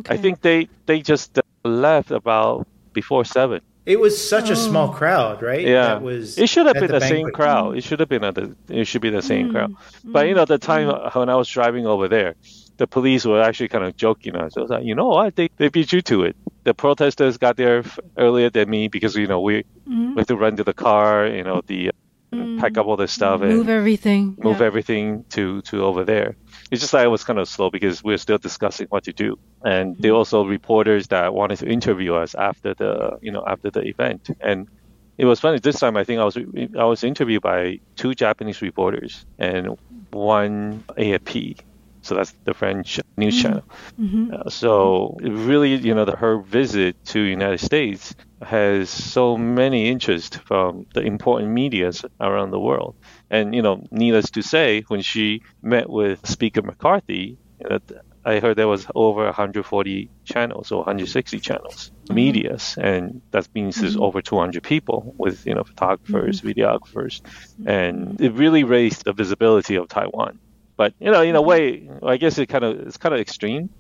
[0.09, 3.61] I think they they just uh, left about before seven.
[3.87, 4.93] It was such a small oh.
[4.93, 5.61] crowd, right?
[5.61, 7.35] Yeah, That was it should have been the, same banquet.
[7.35, 7.77] crowd.
[7.77, 8.57] It should have been at the.
[8.69, 9.73] It should be the same crowd.
[9.73, 10.13] Mm.
[10.13, 10.63] But you know, the mm.
[10.63, 11.15] time mm.
[11.15, 12.35] when I was driving over there,
[12.77, 14.57] the police were actually kind of joking us.
[14.57, 15.37] I was like, you know what?
[15.37, 16.37] They they beat you to it.
[16.65, 20.15] The protesters got there f- earlier than me because you know we mm-hmm.
[20.15, 21.27] we have to run to the car.
[21.27, 22.59] You know the uh, mm-hmm.
[22.59, 24.37] pack up all this stuff and Move everything.
[24.43, 24.67] move Yeah.
[24.67, 26.37] everything to to over there.
[26.71, 29.39] It's just like it was kind of slow because we're still discussing what to do,
[29.65, 30.13] and there mm-hmm.
[30.13, 34.31] were also reporters that wanted to interview us after the you know after the event,
[34.41, 34.69] and
[35.17, 35.59] it was funny.
[35.61, 39.79] This time I think I was I was interviewed by two Japanese reporters and
[40.11, 41.61] one AFP.
[42.05, 43.43] So that's the French news mm-hmm.
[43.43, 43.65] channel.
[43.99, 44.35] Mm-hmm.
[44.35, 50.39] Uh, so really, you know, the, her visit to United States has so many interest
[50.45, 52.95] from the important medias around the world.
[53.31, 57.79] And you know, needless to say, when she met with Speaker McCarthy, you know,
[58.27, 62.15] I heard there was over 140 channels or 160 channels, mm-hmm.
[62.15, 67.21] medias, and that means there's over 200 people with you know photographers, videographers,
[67.67, 70.39] and it really raised the visibility of Taiwan.
[70.77, 71.49] But you know, in a mm-hmm.
[71.49, 73.71] way, I guess it kind of it's kind of extreme.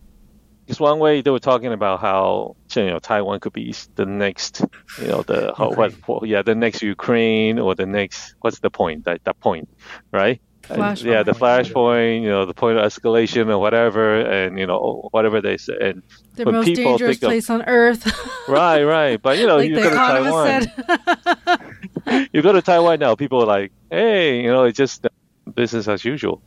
[0.65, 4.65] Because one way they were talking about how you know Taiwan could be the next,
[5.01, 5.93] you know, the how, what,
[6.27, 9.69] yeah, the next Ukraine or the next what's the point that that point,
[10.11, 10.41] right?
[10.71, 15.09] And, yeah, the flashpoint, you know, the point of escalation or whatever, and you know
[15.11, 15.77] whatever they say.
[15.79, 16.03] And
[16.35, 18.07] The most people dangerous think of- place on earth.
[18.49, 20.67] right, right, but you know, like you go to Taiwan,
[22.33, 25.07] you go to Taiwan now, people are like, hey, you know, it's just
[25.55, 26.41] business as usual.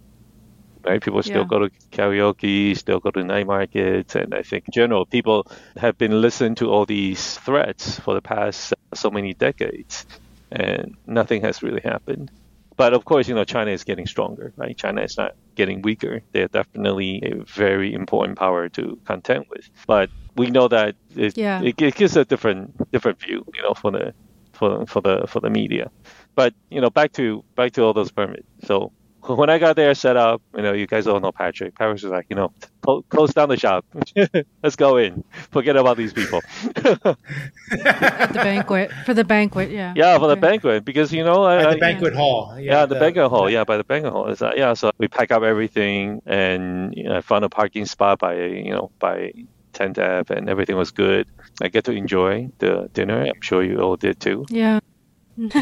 [0.87, 1.01] Right?
[1.03, 1.47] People still Yeah.
[1.49, 5.45] go to karaoke, still go to night markets, and I think in general, people
[5.77, 10.05] have been listening to all these threats for the past so many decades,
[10.51, 12.31] and nothing has really happened.
[12.77, 14.77] But of course, you know, China is getting stronger, right?
[14.77, 16.21] China is not getting weaker.
[16.33, 19.65] They're definitely a very important power to contend with.
[19.87, 21.61] But we know that it, Yeah.
[21.61, 24.13] it, it gives a different different view, you know, for the
[24.53, 25.89] for for the for the media.
[26.35, 28.47] But you know, back to back to all those permits.
[28.65, 28.91] So
[29.35, 31.75] when I got there, set up, you know, you guys all know Patrick.
[31.75, 33.85] Patrick was like, you know, close, close down the shop.
[34.63, 35.23] Let's go in.
[35.51, 36.41] Forget about these people.
[36.75, 38.91] At the banquet.
[39.05, 39.93] For the banquet, yeah.
[39.95, 40.41] yeah, for the Okay.
[40.41, 42.57] banquet because you know, I, At I- the banquet hall.
[42.59, 43.49] yeah, the, banquet hall.
[43.49, 44.29] Yeah, by the banquet hall.
[44.29, 47.85] It's, uh, yeah, so we pack up everything, and you know, I found a parking
[47.85, 49.33] spot by you know by
[49.73, 51.27] 10th Ave, and everything was good.
[51.61, 53.23] I get to enjoy the dinner.
[53.25, 54.45] I'm sure you all did too.
[54.49, 54.79] Yeah.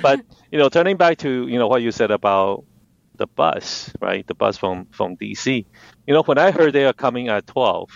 [0.01, 2.63] but you know, turning back to you know what you said about
[3.15, 4.25] the bus, right?
[4.28, 5.65] The bus from from DC.
[6.08, 7.89] You know, when I heard they are coming at 12,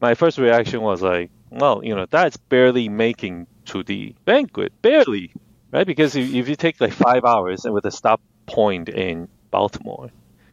[0.00, 5.32] my first reaction was like, well, you know, that's barely making to the banquet, barely,
[5.72, 5.86] right?
[5.86, 10.10] Because if, if you take like five hours and with a stop point in Baltimore,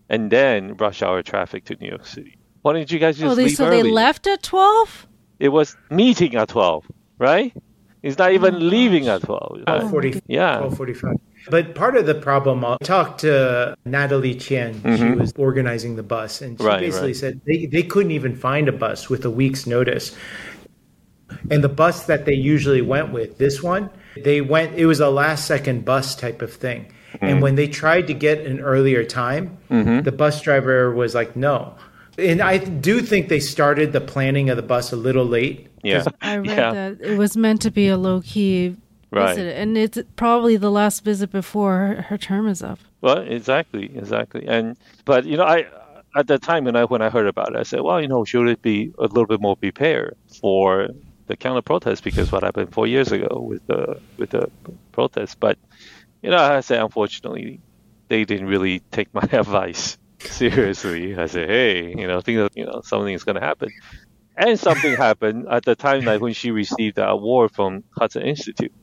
[0.10, 3.36] and then rush hour traffic to New York City, why didn't you guys just Oh,
[3.36, 3.84] they, leave so early?
[3.84, 5.08] they left at 12?
[5.40, 6.86] It was meeting at 12,
[7.20, 7.54] right?
[8.02, 9.64] It's not even Oh, leaving at 12.
[9.68, 9.82] right?
[9.82, 10.60] 12:40 Yeah.
[10.60, 11.16] 12:45.
[11.50, 14.82] But part of the problem, I talked to Natalie Chen.
[14.98, 16.68] She was organizing the bus, and she Mm-hmm.
[16.68, 17.16] Right, basically right.
[17.16, 20.16] said they, they couldn't even find a bus with a week's notice.
[21.52, 23.90] And the bus that they usually went with, this one,
[24.24, 24.76] they went.
[24.76, 26.92] It was a last second bus type of thing.
[27.14, 27.26] Mm-hmm.
[27.26, 31.76] And when they tried to get an earlier time, the bus driver was like, "No."
[32.18, 35.68] And I do think they started the planning of the bus a little late.
[35.84, 36.04] Yeah.
[36.22, 36.74] I read yeah.
[36.74, 38.76] that it was meant to be a low key
[39.10, 39.36] Right.
[39.36, 42.80] visit, and it's probably the last visit before her, her term is up.
[43.02, 44.46] Well, exactly, exactly.
[44.48, 45.68] And but you know, I
[46.16, 48.26] at the time when I when I heard about it, I said, well, you know,
[48.26, 50.90] should it be a little bit more prepared for
[51.28, 54.50] the counter protest because what happened four years ago with the with the
[54.92, 55.40] protest.
[55.40, 55.58] But
[56.22, 57.60] you know, I said, unfortunately,
[58.08, 61.16] they didn't really take my advice seriously.
[61.16, 63.70] I said, hey, you know, think that you know something is going to happen.
[64.36, 68.74] And something happened at the time like when she received the award from Hudson Institute.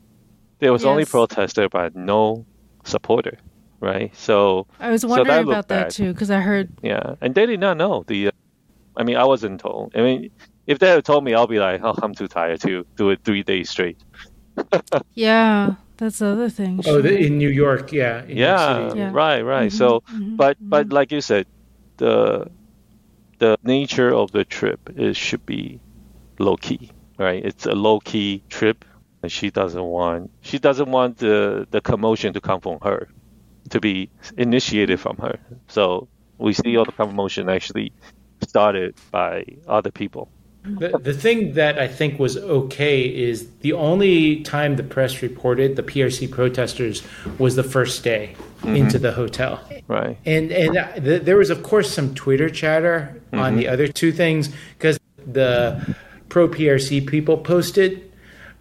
[0.65, 1.11] There was only Yes.
[1.11, 2.47] protester but no
[2.85, 3.39] supporter,
[3.81, 4.15] right?
[4.17, 5.91] So I was So wondering that about that bad.
[5.91, 8.29] too, because I heard yeah, and they did not know the.
[8.29, 8.31] Uh,
[8.97, 9.93] I mean, I wasn't told.
[9.97, 10.31] I mean,
[10.67, 13.21] if they had told me, I'll be like, oh, I'm too tired to do it
[13.25, 13.99] three days straight.
[15.15, 16.83] Yeah, that's the other thing.
[16.87, 18.25] Oh, the, in New York, yeah.
[18.25, 18.99] in New York Yeah, City.
[18.99, 19.11] Yeah.
[19.13, 19.73] right, right.
[19.73, 20.03] So,
[20.37, 21.47] but but like you said,
[21.99, 22.47] the
[23.39, 25.83] the nature of the trip is should be
[26.41, 27.45] low key, right?
[27.45, 28.85] It's a low key trip,
[29.25, 33.09] and she doesn't want she doesn't want the the commotion to come from her,
[33.71, 35.39] to be initiated from her.
[35.69, 36.09] So
[36.39, 37.93] we see all the commotion actually
[38.43, 40.29] started by other people.
[40.65, 45.77] The, the thing that I think was okay is the only time the press reported
[45.77, 47.03] the PRC protesters
[47.39, 48.77] was the first day mm-hmm.
[48.77, 49.61] into the hotel.
[49.89, 50.17] Right.
[50.25, 53.73] And and th- there was of course some Twitter chatter on the mm-hmm.
[53.73, 55.97] other two things because the
[56.29, 58.11] pro PRC people posted,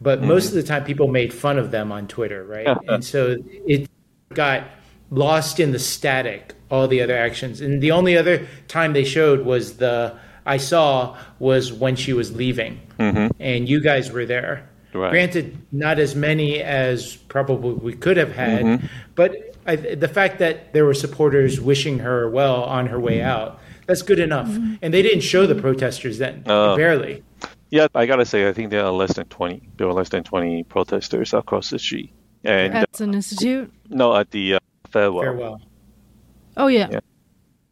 [0.03, 2.67] but most of the time people made fun of them on Twitter, right?
[2.87, 3.89] and so it
[4.33, 4.65] got
[5.09, 7.61] lost in the static all the other actions.
[7.61, 12.35] And the only other time they showed was the I saw was when she was
[12.35, 12.81] leaving,
[13.39, 14.69] and you guys were there.
[14.93, 15.09] Right.
[15.09, 18.85] Granted, not as many as probably we could have had, mm-hmm.
[19.15, 23.59] but I, the fact that there were supporters wishing her well on her way out,
[23.87, 24.47] that's good enough.
[24.47, 24.75] Mm-hmm.
[24.81, 27.23] And they didn't show the protesters then, uh, barely.
[27.73, 29.67] Yeah, I gotta say, I think there are less than twenty.
[29.77, 32.13] There were less than twenty protesters across the street.
[32.43, 33.73] And at an institute?
[33.89, 34.59] No, at the uh,
[34.91, 35.23] farewell.
[35.23, 35.61] Farewell.
[36.55, 36.89] Oh yeah.
[36.91, 36.99] yeah.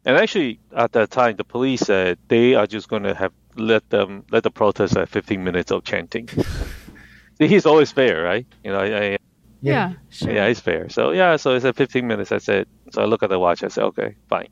[0.03, 3.87] And actually, at that time, the police said they are just going to have let
[3.91, 6.27] them let the protest have 15 minutes of chanting.
[7.37, 8.47] See, he's always fair, right?
[8.63, 9.17] You know, I, I
[9.61, 10.31] yeah, sure.
[10.33, 10.89] yeah, he's fair.
[10.89, 12.31] So yeah, so it's at 15 minutes.
[12.31, 13.63] I said, so I look at the watch.
[13.63, 14.47] I said, okay, fine,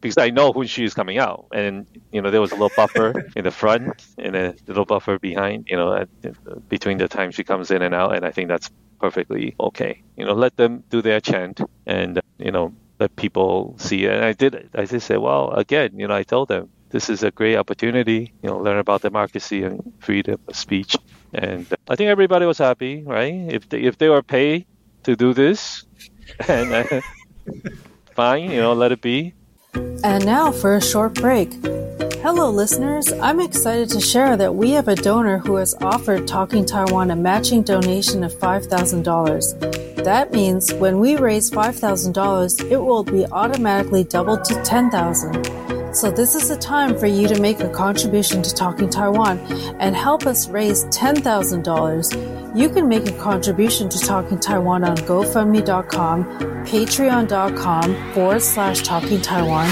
[0.00, 3.26] because I know when she's coming out, and you know there was a little buffer
[3.36, 5.66] in the front and a little buffer behind.
[5.68, 8.70] You know, at, between the time she comes in and out, and I think that's
[9.00, 10.02] perfectly okay.
[10.16, 14.12] You know, let them do their chant, and you know, let people see it.
[14.14, 14.70] And I did.
[14.74, 18.32] I just said, well, again, you know, I told them this is a great opportunity.
[18.42, 20.96] You know, learn about democracy and freedom of speech.
[21.32, 23.32] And I think everybody was happy, right?
[23.32, 24.66] If they, if they were paid
[25.04, 25.84] to do this,
[26.48, 27.00] and uh,
[28.14, 29.34] fine, you know, let it be.
[29.74, 31.52] And now for a short break.
[32.22, 33.12] Hello, listeners.
[33.12, 37.16] I'm excited to share that we have a donor who has offered Talking Taiwan a
[37.16, 40.04] matching donation of $5,000.
[40.04, 45.69] That means when we raise $5,000, it will be automatically doubled to 10000
[46.00, 49.38] so, this is the time for you to make a contribution to Talking Taiwan
[49.80, 52.56] and help us raise $10,000.
[52.56, 56.24] You can make a contribution to Talking Taiwan on GoFundMe.com,
[56.64, 59.66] Patreon.com forward slash Talking Taiwan,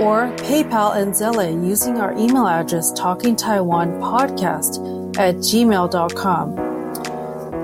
[0.00, 6.58] or PayPal and Zelle using our email address talkingtaiwanpodcast at gmail.com.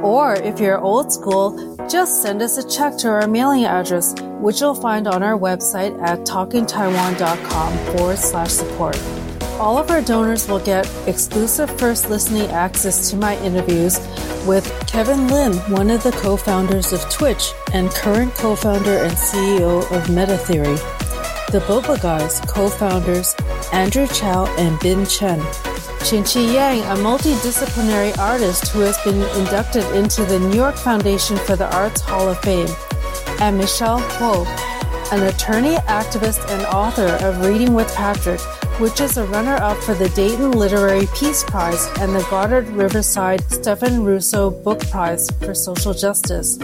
[0.04, 4.60] Or if you're old school, just send us a check to our mailing address, which
[4.60, 8.98] you'll find on our website at talkingtaiwan.com forward slash support.
[9.58, 13.98] All of our donors will get exclusive first listening access to my interviews
[14.46, 19.12] with Kevin Lin, one of the co founders of Twitch and current co founder and
[19.12, 20.76] CEO of MetaTheory,
[21.52, 23.34] the Boba Guys co founders
[23.72, 25.40] Andrew Chau and Bin Chen,
[26.08, 31.36] Chin Chih Yang, a multidisciplinary artist who has been inducted into the New York Foundation
[31.36, 32.68] for the Arts Hall of Fame,
[33.40, 34.46] and Michelle Kuo,
[35.10, 38.40] an attorney, activist, and author of Reading with Patrick,
[38.78, 43.42] which is a runner up for the Dayton Literary Peace Prize and the Goddard Riverside
[43.50, 46.56] Stephen Russo Book Prize for Social Justice.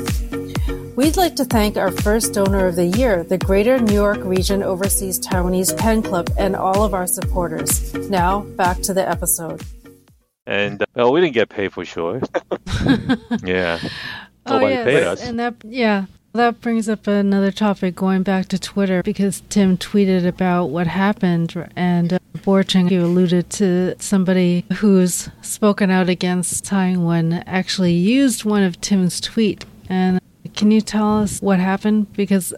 [0.95, 4.63] We'd like to thank our first donor of the year, the Greater New York Region
[4.63, 7.95] Overseas Taiwanese Pen Club, and all of our supporters.
[8.11, 9.63] Now, back to the episode.
[10.47, 12.21] And, uh, well, we didn't get paid for sure.
[13.43, 13.79] yeah.
[14.45, 14.85] Oh, Nobody yeah.
[14.85, 15.23] paid us.
[15.23, 20.27] And that, yeah, that brings up another topic going back to Twitter because Tim tweeted
[20.27, 27.33] about what happened and uh, Borcheng, you alluded to somebody who's spoken out against Taiwan
[27.47, 30.21] actually used one of Tim's tweet And
[30.55, 32.13] can you tell us what happened?
[32.13, 32.55] Because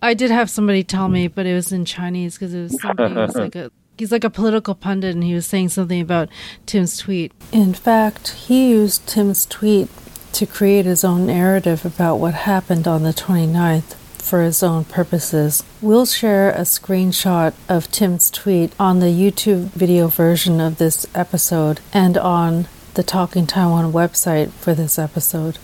[0.00, 3.16] I did have somebody tell me, but it was in Chinese because it was something.
[3.16, 6.28] It was like a he's like a political pundit, and he was saying something about
[6.66, 7.32] Tim's tweet.
[7.52, 9.88] In fact, he used Tim's tweet
[10.32, 15.64] to create his own narrative about what happened on the 29th for his own purposes.
[15.80, 21.80] We'll share a screenshot of Tim's tweet on the YouTube video version of this episode
[21.92, 25.58] and on the Talking Taiwan website for this episode.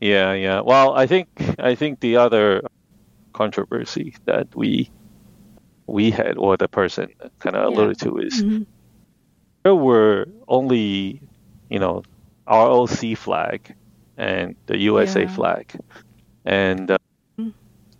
[0.00, 0.60] Yeah, yeah.
[0.60, 1.28] Well, I think
[1.58, 2.62] I think the other
[3.32, 4.90] controversy that we
[5.86, 7.76] we had, or the person kind of yeah.
[7.76, 8.62] alluded to, is mm-hmm.
[9.62, 11.22] there were only
[11.70, 12.02] you know
[12.46, 13.74] ROC flag
[14.16, 15.34] and the USA yeah.
[15.34, 15.80] flag,
[16.44, 16.98] and uh,
[17.38, 17.50] mm-hmm.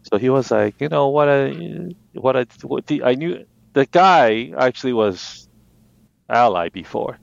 [0.02, 3.86] so he was like, you know what I what I what the, I knew the
[3.86, 5.48] guy actually was
[6.28, 7.18] ally before.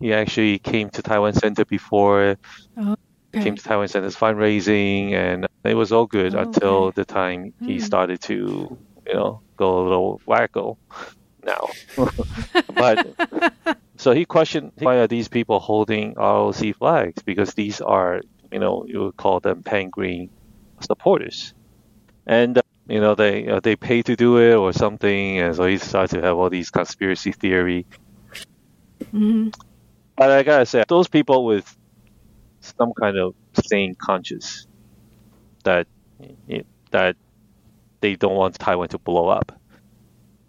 [0.00, 2.36] He actually came to Taiwan Center before.
[2.76, 2.96] Oh.
[3.42, 6.94] Came to Taiwan Center's fundraising, and it was all good oh, until okay.
[6.96, 7.82] the time he mm.
[7.82, 10.76] started to, you know, go a little wacko.
[11.44, 11.68] Now,
[12.74, 18.58] but so he questioned why are these people holding ROC flags because these are, you
[18.58, 20.30] know, you would call them Pan Green
[20.80, 21.54] supporters,
[22.26, 25.66] and uh, you know they uh, they pay to do it or something, and so
[25.66, 27.86] he started to have all these conspiracy theory.
[29.12, 29.48] Mm-hmm.
[30.16, 31.76] But I gotta say, those people with
[32.78, 34.66] some kind of sane conscience
[35.64, 35.86] that
[36.90, 37.16] that
[38.00, 39.58] they don't want Taiwan to blow up.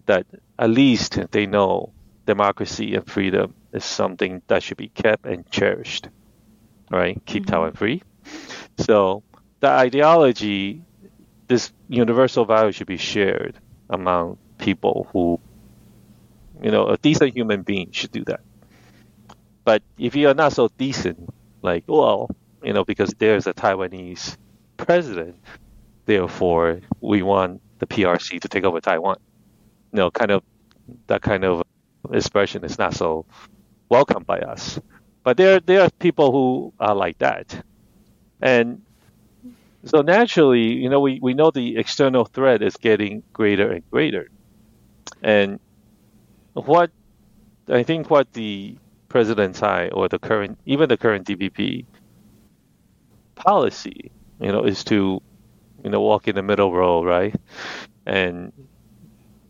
[0.06, 0.26] That
[0.60, 1.94] at least they know
[2.26, 6.10] democracy and freedom is something that should be kept and cherished.
[6.92, 7.22] Right?
[7.26, 7.52] Keep mm-hmm.
[7.52, 8.04] Taiwan free.
[8.80, 9.24] So
[9.60, 10.84] the ideology,
[11.48, 13.56] this universal value should be shared
[13.90, 15.40] among people who,
[16.62, 18.42] you know, a decent human being should do that.
[19.64, 21.34] But if you are not so decent,
[21.66, 22.30] like, well,
[22.64, 24.38] you know, because there's a Taiwanese
[24.78, 25.36] president,
[26.06, 29.18] therefore we want the PRC to take over Taiwan.
[29.92, 30.44] You know, kind of
[31.08, 31.64] that kind of
[32.12, 33.26] expression is not so
[33.90, 34.80] welcome by us.
[35.24, 37.64] But there there are people who are like that.
[38.42, 38.82] And
[39.86, 44.30] so naturally, you know, we, we know the external threat is getting greater and greater.
[45.22, 45.60] And
[46.54, 46.92] what
[47.68, 48.78] I think what the
[49.16, 51.86] President Tsai or the current even the current DPP
[53.36, 54.12] policy,
[54.42, 55.22] you know, is to,
[55.82, 57.34] you know, walk in the middle row, right?
[58.06, 58.52] And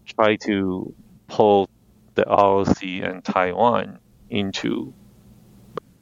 [0.05, 0.93] try to
[1.27, 1.67] pull
[2.13, 3.97] the ROC and Taiwan
[4.29, 4.93] into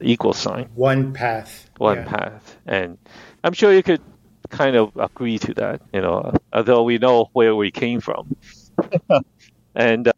[0.02, 0.68] equal sign.
[0.76, 1.70] One path.
[1.78, 2.04] One yeah.
[2.04, 2.58] path.
[2.66, 2.98] And
[3.46, 4.02] I'm sure you could
[4.50, 8.36] kind of agree to that, you know, although we know where we came from.
[9.74, 10.12] and uh,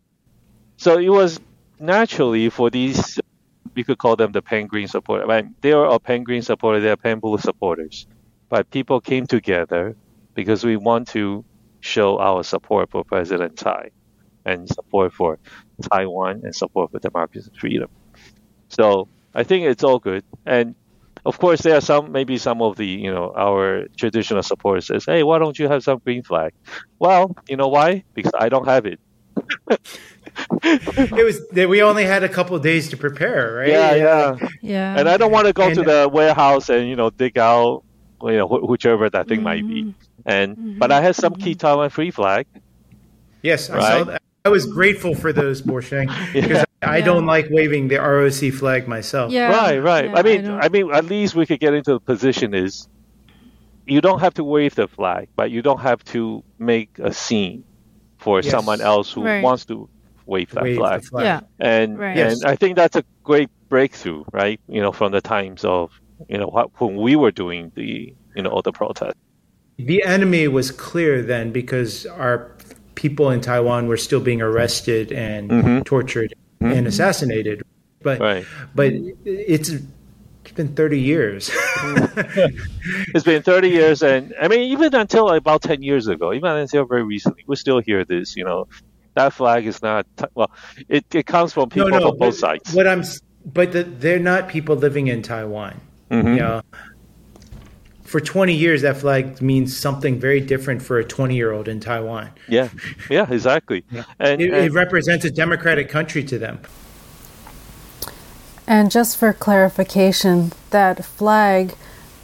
[0.77, 1.39] so it was
[1.79, 3.19] naturally for these,
[3.75, 5.27] we could call them the Pan Green supporters.
[5.29, 8.07] I they are Pan Green supporters, they are Pan Blue supporters.
[8.49, 9.95] But people came together
[10.33, 11.45] because we want to
[11.79, 13.89] show our support for President Tsai
[14.45, 15.39] and support for
[15.91, 17.89] Taiwan and support for democracy and freedom.
[18.69, 20.23] So I think it's all good.
[20.45, 20.75] And
[21.25, 25.05] of course, there are some, maybe some of the, you know, our traditional supporters says,
[25.05, 26.53] hey, why don't you have some green flag?
[26.99, 28.03] Well, you know why?
[28.13, 28.99] Because I don't have it.
[30.63, 33.69] It was that we only had a couple days to prepare, right?
[33.69, 34.99] Yeah, yeah, yeah.
[34.99, 37.83] And I don't want to go And- to the warehouse and you know dig out,
[38.21, 39.83] you know, wh- whichever that thing might be.
[39.83, 39.91] Mm-hmm.
[40.25, 42.47] And but I had some key Taiwan free flag.
[43.43, 43.97] Yes, I Right.
[43.99, 44.21] saw that.
[44.43, 47.05] I was grateful for those, Borcheng, because I Yeah.
[47.05, 49.31] don't like waving the ROC flag myself.
[49.31, 50.05] yeah, right, right.
[50.05, 52.87] yeah, I mean, don't- I, mean, at least we could get into the position is
[53.87, 57.63] you don't have to wave the flag, but you don't have to make a scene
[58.25, 58.49] for Yes.
[58.51, 59.43] someone else who Right.
[59.43, 59.87] wants to
[60.25, 61.03] wave that Wave flag.
[61.05, 61.23] flag.
[61.29, 61.39] yeah,
[61.73, 62.17] and Right.
[62.17, 62.43] and Yes.
[62.43, 64.59] I think that's a great breakthrough, right?
[64.67, 65.91] You know, from the times of
[66.31, 67.91] you know what, when we were doing the
[68.35, 69.21] you know all the protests.
[69.77, 72.35] The enemy was clear then because our
[72.95, 75.83] people in Taiwan were still being arrested and Mhm.
[75.85, 77.61] tortured and assassinated.
[78.01, 78.45] But Right.
[78.79, 78.91] but
[79.25, 79.71] it's
[80.45, 81.51] it's been 30 years.
[83.13, 86.85] It's been 30 years, and I mean, even until about 10 years ago, even until
[86.85, 88.35] very recently, we still hear this.
[88.35, 88.67] You know,
[89.15, 90.51] that flag is not well.
[90.87, 92.73] It it comes from people from both sides.
[92.73, 93.03] What I'm
[93.45, 95.79] but the, they're not people living in Taiwan.
[96.11, 96.35] Mhm.
[96.35, 96.61] You know,
[98.03, 101.79] for 20 years that flag means something very different for a 20 year old in
[101.79, 102.29] Taiwan.
[102.47, 102.69] Yeah,
[103.09, 103.83] yeah, exactly.
[104.19, 106.59] And, It, and- it represents a democratic country to them.
[108.67, 111.75] And just for clarification, that flag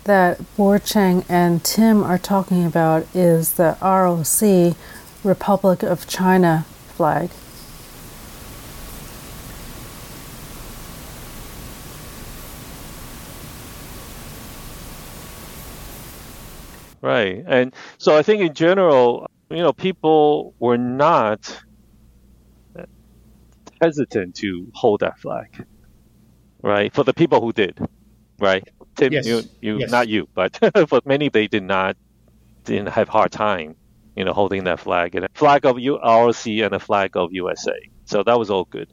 [0.05, 4.75] that Borcheng and Tim are talking about is the ROC,
[5.23, 6.65] Republic of China
[6.95, 7.29] flag.
[17.01, 17.43] Right.
[17.47, 21.61] And so I think in general, you know, people were not
[23.81, 25.65] hesitant to hold that flag.
[26.63, 26.93] Right?
[26.93, 27.79] For the people who did.
[28.39, 28.63] Right?
[28.95, 29.25] Tim, Yes.
[29.25, 29.91] you, you Yes.
[29.91, 30.57] not you, but
[30.89, 31.95] for many they did not
[32.65, 33.75] didn't have hard time,
[34.15, 37.31] you know, holding that flag and a flag of U- ROC and a flag of
[37.31, 37.73] USA.
[38.05, 38.89] So that was all good.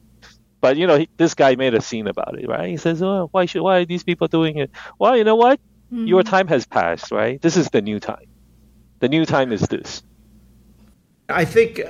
[0.61, 2.69] But you know, he, this guy made a scene about it, right?
[2.69, 5.61] He says, "Oh, why should why are these people doing it?" Well, you know what?
[5.93, 6.07] Mm-hmm.
[6.07, 7.41] Your time has passed, right?
[7.41, 8.27] This is the new time.
[9.01, 10.03] The new time is this.
[11.29, 11.81] I think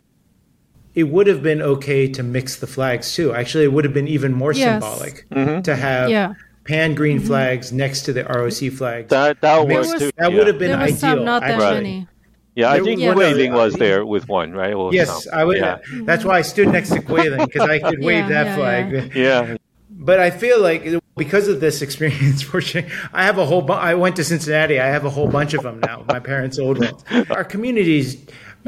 [0.95, 3.35] it would have been okay to mix the flags too.
[3.35, 4.83] Actually, it would have been even more Yes.
[4.83, 5.63] symbolic Mhm.
[5.65, 6.33] to have Yeah.
[6.65, 9.09] pan green flags next to the ROC flags.
[9.11, 10.11] That that Mix- works too.
[10.19, 10.37] that yeah.
[10.39, 11.17] would have been There was ideal.
[11.17, 11.75] some, not that actually.
[11.75, 12.09] many.
[12.57, 13.57] Yeah, I there think was- Wei Ling Yeah.
[13.65, 14.75] was there with one, right?
[14.75, 15.33] Or Yes, some.
[15.39, 15.59] I would.
[15.59, 15.77] Yeah.
[16.05, 19.13] That's why I stood next to Guilin because I could wave Yeah, that yeah, flag.
[19.15, 19.57] Yeah.
[19.91, 20.85] But I feel like
[21.17, 23.63] because of this experience, fortunately, I have a whole.
[23.63, 24.79] Bu- I went to Cincinnati.
[24.81, 26.05] I have a whole bunch of them now.
[26.09, 27.05] My parents' old ones.
[27.31, 28.17] Our communities,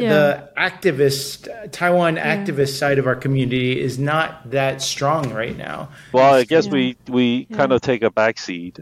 [0.00, 0.08] Yeah.
[0.12, 5.88] the activist Taiwan activist side of our community is not that strong right now.
[6.12, 6.72] Well, I guess Yeah.
[6.72, 8.80] we we kind of take a backseat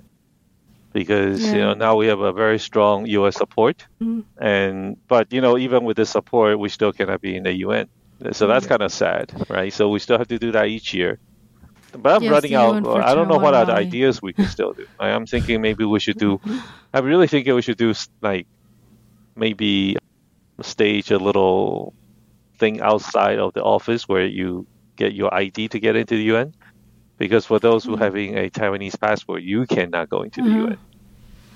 [0.92, 3.36] because you know now we have a very strong U.S.
[3.36, 4.24] support, Mm.
[4.38, 7.88] and but you know even with this support, we still cannot be in the UN.
[8.32, 9.72] So that's kind of sad, right?
[9.72, 11.18] So we still have to do that each year.
[11.92, 12.84] But I'm Yes, running out.
[12.86, 14.86] I don't know what other ideas we could still do.
[15.00, 16.40] I am thinking maybe we should do.
[16.92, 18.46] I'm really thinking we should do like
[19.36, 19.96] maybe
[20.62, 21.94] stage a little
[22.58, 26.52] thing outside of the office where you get your ID to get into the UN.
[27.18, 30.52] Because for those who having a Taiwanese passport, you cannot go into the Mhm.
[30.52, 30.78] UN.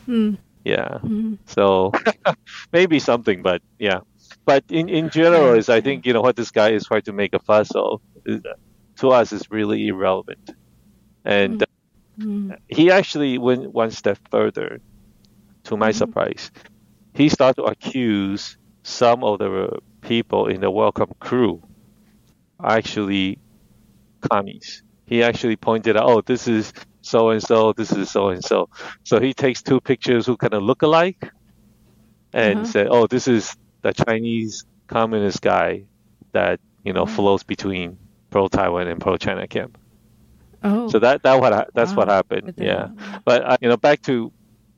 [0.09, 0.39] Mm.
[0.65, 0.99] Yeah.
[1.03, 1.39] Mhm.
[1.47, 1.93] So
[2.73, 4.01] maybe something, but yeah.
[4.47, 7.13] But in, in general, is I think you know what this guy is trying to
[7.13, 8.43] make a fuss of is,
[8.99, 10.41] to us is really irrelevant,
[11.25, 11.63] and
[12.19, 12.57] Mm.
[12.69, 14.79] he actually went one step further.
[15.65, 16.51] To my surprise,
[17.15, 18.57] he started to accuse
[18.93, 21.62] some of the people in the welcome crew
[22.62, 23.40] actually
[24.30, 24.82] commies.
[25.07, 26.72] He actually pointed out, oh, this is
[27.03, 28.68] so and so, this is so and so.
[29.05, 31.18] So he takes two pictures who kind of look alike
[32.32, 32.66] and Uh-huh.
[32.66, 35.86] said, oh, this is the Chinese communist guy
[36.32, 37.99] that, you know, flows between
[38.30, 39.78] pro Taiwan and pro China camp.
[40.62, 42.53] Oh, So that that what ha- that's what happened.
[42.57, 42.88] Yeah,
[43.24, 44.32] but uh, you know, back to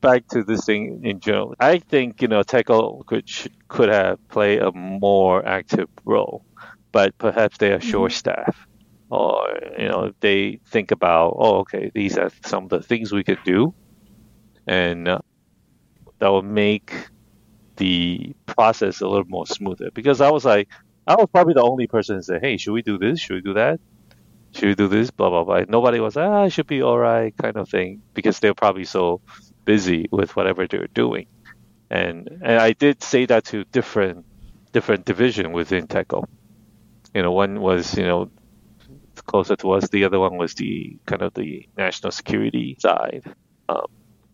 [0.05, 1.55] back to this thing in general.
[1.59, 3.27] I think you know TECO could
[3.67, 6.45] could have played a more active role,
[6.91, 8.55] but perhaps they are short staff,
[9.09, 13.23] or you know they think about oh okay these are some of the things we
[13.23, 13.75] could do,
[14.67, 15.19] and uh,
[16.19, 16.93] that will make
[17.77, 19.89] the process a little more smoother.
[19.93, 20.69] Because I was like,
[21.07, 23.19] I was probably the only person to say, hey, should we do this?
[23.21, 23.79] Should we do that?
[24.53, 25.11] should we do this?
[25.11, 25.63] Blah blah blah.
[25.69, 29.21] Nobody was ah, it should be all right, kind of thing, because they're probably so
[29.65, 31.27] busy with whatever they're doing.
[31.89, 34.25] And and I did say that to different
[34.71, 36.25] different division within TECO.
[37.13, 38.31] You know, one was you know
[39.25, 39.89] closer to us.
[39.89, 43.23] The other one was the kind of the national security side.
[43.69, 43.85] Um,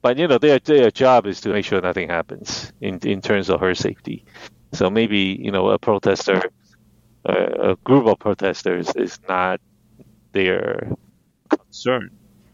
[0.02, 3.50] but you know, their their job is to make sure nothing happens in in terms
[3.50, 4.26] of her safety.
[4.74, 6.42] So maybe you know a protester,
[7.28, 9.62] uh, a group of protesters is not
[10.34, 10.92] their
[11.50, 12.12] concern.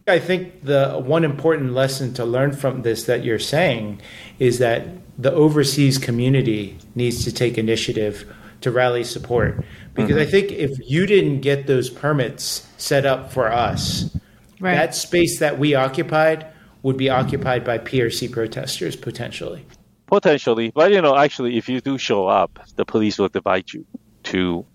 [0.08, 4.01] I think the one important lesson to learn from this that you're saying
[4.39, 4.88] is that
[5.18, 8.26] the overseas community needs to take initiative
[8.62, 9.64] to rally support.
[9.93, 14.16] Because I think if you didn't get those permits set up for us,
[14.60, 14.76] right.
[14.76, 16.45] that space that we occupied
[16.84, 19.66] would be occupied by PRC protesters potentially.
[20.05, 23.86] Potentially, but you know, actually, if you do show up, the police will divide you
[24.24, 24.66] to,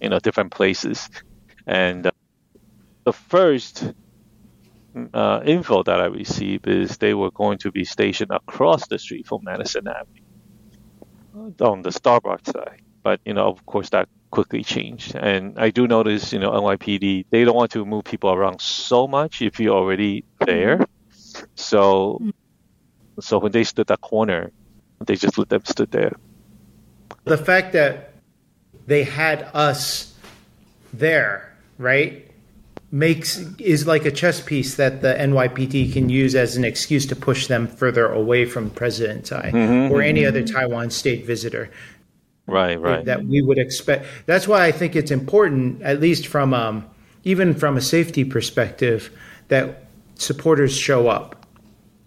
[0.00, 1.08] you know, different places.
[1.66, 2.10] And uh,
[3.04, 3.92] the first
[5.14, 9.26] uh, info that I received is they were going to be stationed across the street
[9.26, 12.82] from Madison Avenue, on the Starbucks side.
[13.02, 15.14] But you know, of course, that quickly changed.
[15.14, 19.06] And I do notice, you know, NYPD they don't want to move people around so
[19.06, 20.84] much if you're already there.
[21.54, 22.20] So,
[23.20, 24.50] so when they stood that corner,
[25.00, 26.12] they just let them stood there.
[27.24, 28.14] The fact that
[28.86, 30.14] they had us
[30.92, 32.31] there, right?
[32.92, 37.16] Makes is like a chess piece that the NYPD can use as an excuse to
[37.16, 39.50] push them further away from President Tsai
[39.90, 41.70] or any other Taiwan state visitor
[42.46, 43.04] Right, right.
[43.04, 44.06] that we would expect.
[44.26, 46.84] That's why I think it's important, at least from um,
[47.24, 49.10] even from a safety perspective,
[49.48, 49.84] that
[50.16, 51.46] supporters show up.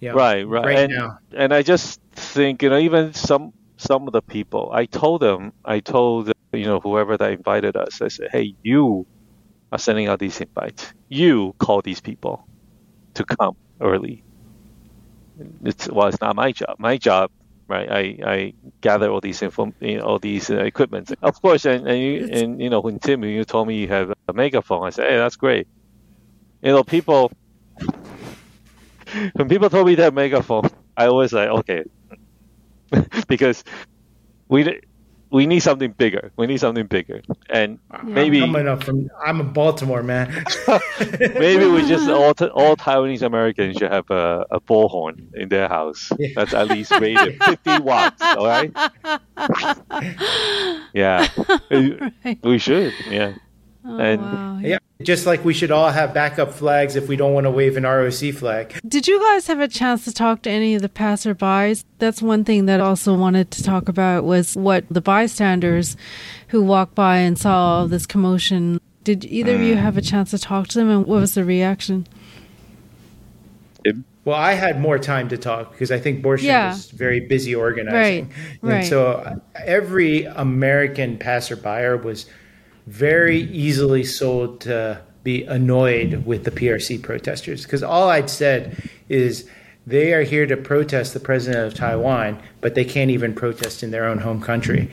[0.02, 0.66] You know, right, right.
[0.66, 4.70] Right and, now, and I just think you know even some some of the people
[4.74, 9.06] I told them I told you know whoever that invited us I said hey you
[9.72, 10.94] are sending out these invites.
[11.10, 12.48] You call these people
[13.16, 14.26] to come early.
[15.64, 16.76] It's well it's not my job.
[16.80, 17.30] My job
[17.68, 21.12] right I, I gather all these info you know, all these uh, equipment.
[21.22, 24.12] Of course and and you, and you know when Tim you told me you have
[24.28, 25.68] a megaphone I said hey that's great.
[26.62, 27.32] You know people
[29.34, 31.84] when people told me that megaphone, I was like, okay,
[33.28, 33.64] because
[34.50, 34.82] we
[35.32, 36.32] we need something bigger.
[36.38, 40.46] We need something bigger, and maybe I'm, enough from, I'm a Baltimore man.
[41.20, 46.12] maybe we just all all Taiwanese Americans should have a, a bullhorn in their house
[46.18, 46.30] Yeah.
[46.36, 48.22] that's at least rated 50 watts.
[48.22, 48.72] All right.
[50.94, 51.28] Yeah,
[52.44, 52.94] we should.
[53.10, 53.36] Yeah,
[53.86, 54.60] and Wow.
[54.64, 57.78] yeah, just like we should all have backup flags if we don't want to wave
[57.78, 58.74] an ROC flag.
[58.88, 61.84] Did you guys have a chance to talk to any of the passerbys?
[62.00, 65.96] That's one thing that I also wanted to talk about was what the bystanders
[66.50, 68.80] who walked by and saw all this commotion.
[69.04, 71.46] Did either of you have a chance to talk to them, and what was the
[71.46, 72.08] reaction?
[74.24, 76.70] Well, I had more time to talk because I think Borscht Yeah.
[76.70, 78.26] was very busy organizing.
[78.26, 78.34] Right,
[78.64, 78.84] And right.
[78.86, 82.26] so uh, every American passerby was
[82.88, 88.78] very easily sold to be annoyed with the PRC protesters because all I'd said
[89.10, 89.50] is
[89.88, 93.92] they are here to protest the president of Taiwan, but they can't even protest in
[93.92, 94.92] their own home country.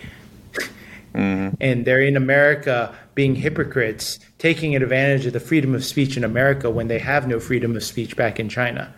[1.15, 1.57] Mm-hmm.
[1.61, 6.71] And they're in America being hypocrites, taking advantage of the freedom of speech in America
[6.71, 8.95] when they have no freedom of speech back in China.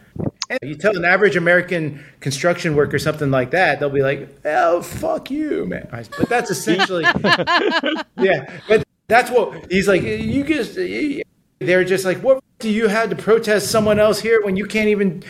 [0.50, 4.82] And you tell an average American construction worker something like that, they'll be like, "Oh,
[4.82, 7.04] fuck you, man." But that's essentially,
[8.18, 8.60] yeah.
[8.68, 10.02] But that's what he's like.
[10.02, 14.56] You just, they're just like, "What do you have to protest someone else here when
[14.56, 15.22] you can't even?"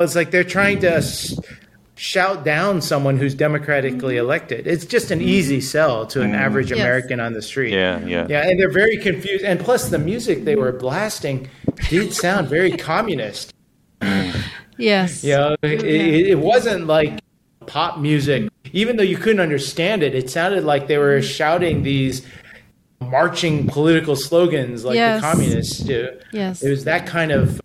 [0.00, 1.00] It's like they're trying to
[1.96, 4.26] shout down someone who's democratically mm-hmm.
[4.26, 4.66] elected.
[4.66, 6.36] It's just an easy sell to an mm-hmm.
[6.36, 6.80] average Yes.
[6.80, 7.72] American on the street.
[7.72, 9.44] yeah, yeah, Yeah, and they're very confused.
[9.44, 11.48] And plus, the music they were blasting
[11.88, 13.54] did sound very communist.
[14.78, 15.24] Yes.
[15.24, 17.20] You know, it, it, wasn't like
[17.66, 18.50] pop music.
[18.72, 21.26] Even though you couldn't understand it, it sounded like they were mm-hmm.
[21.26, 22.26] shouting these
[23.00, 25.20] marching political slogans like Yes.
[25.20, 26.18] the communists do.
[26.32, 26.62] Yes.
[26.62, 27.60] It was that kind of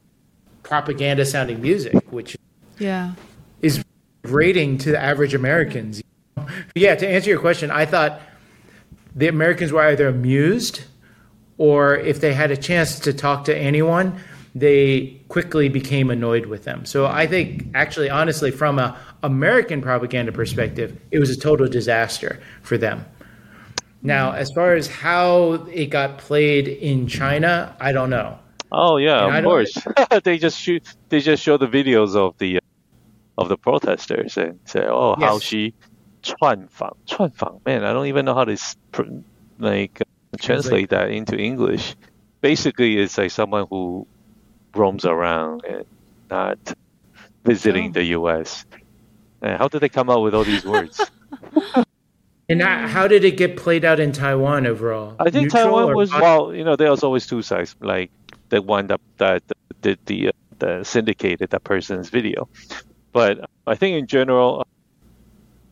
[0.63, 2.37] propaganda sounding music, which
[2.77, 3.13] Yeah.
[3.61, 3.83] is
[4.23, 6.01] grating to the average Americans.
[6.75, 8.21] Yeah, to answer your question, I thought
[9.15, 10.81] the Americans were either amused
[11.57, 14.19] or if they had a chance to talk to anyone,
[14.54, 16.84] they quickly became annoyed with them.
[16.86, 22.40] So I think actually honestly from a American propaganda perspective, it was a total disaster
[22.62, 23.04] for them.
[24.02, 28.38] Now, as far as how it got played in China, I don't know.
[28.72, 29.76] Oh yeah, And I of don't- course.
[30.24, 30.82] they just shoot.
[31.08, 32.60] They just show the videos of the uh,
[33.38, 35.42] of the protesters and say, "Oh, how Yes.
[35.42, 35.74] she
[36.22, 39.02] 串访串访." Man, I don't even know how to s- pr-
[39.58, 40.04] like uh,
[40.40, 41.94] translate that into English.
[42.40, 44.06] Basically, it's like someone who
[44.75, 45.85] roams around and
[46.29, 46.73] not
[47.43, 47.93] visiting Oh.
[47.93, 48.65] the U.S.
[49.41, 51.01] And how did they come up with all these words?
[52.51, 52.87] And how mm.
[52.87, 55.15] how did it get played out in Taiwan overall?
[55.19, 56.21] I think Neutral Taiwan was positive?
[56.21, 56.53] well.
[56.53, 57.77] You know, there's always two sides.
[57.79, 58.11] Like
[58.49, 59.43] the one that that
[59.81, 62.49] did the uh, the syndicated that person's video,
[63.13, 64.63] but I think in general, uh,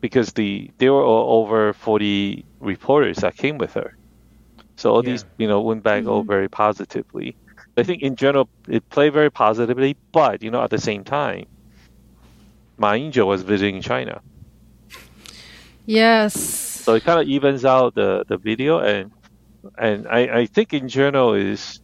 [0.00, 3.94] because the there were over 40 reporters that came with her,
[4.76, 6.30] so all these you know went back all mm-hmm.
[6.30, 7.36] very positively.
[7.80, 11.46] I think in general it played very positively, but you know at the same time,
[12.78, 14.20] Ma Ying-jeou was visiting China.
[15.86, 16.34] Yes.
[16.34, 19.10] So it kind of evens out the, the video, and
[19.76, 21.80] and I, I think in general is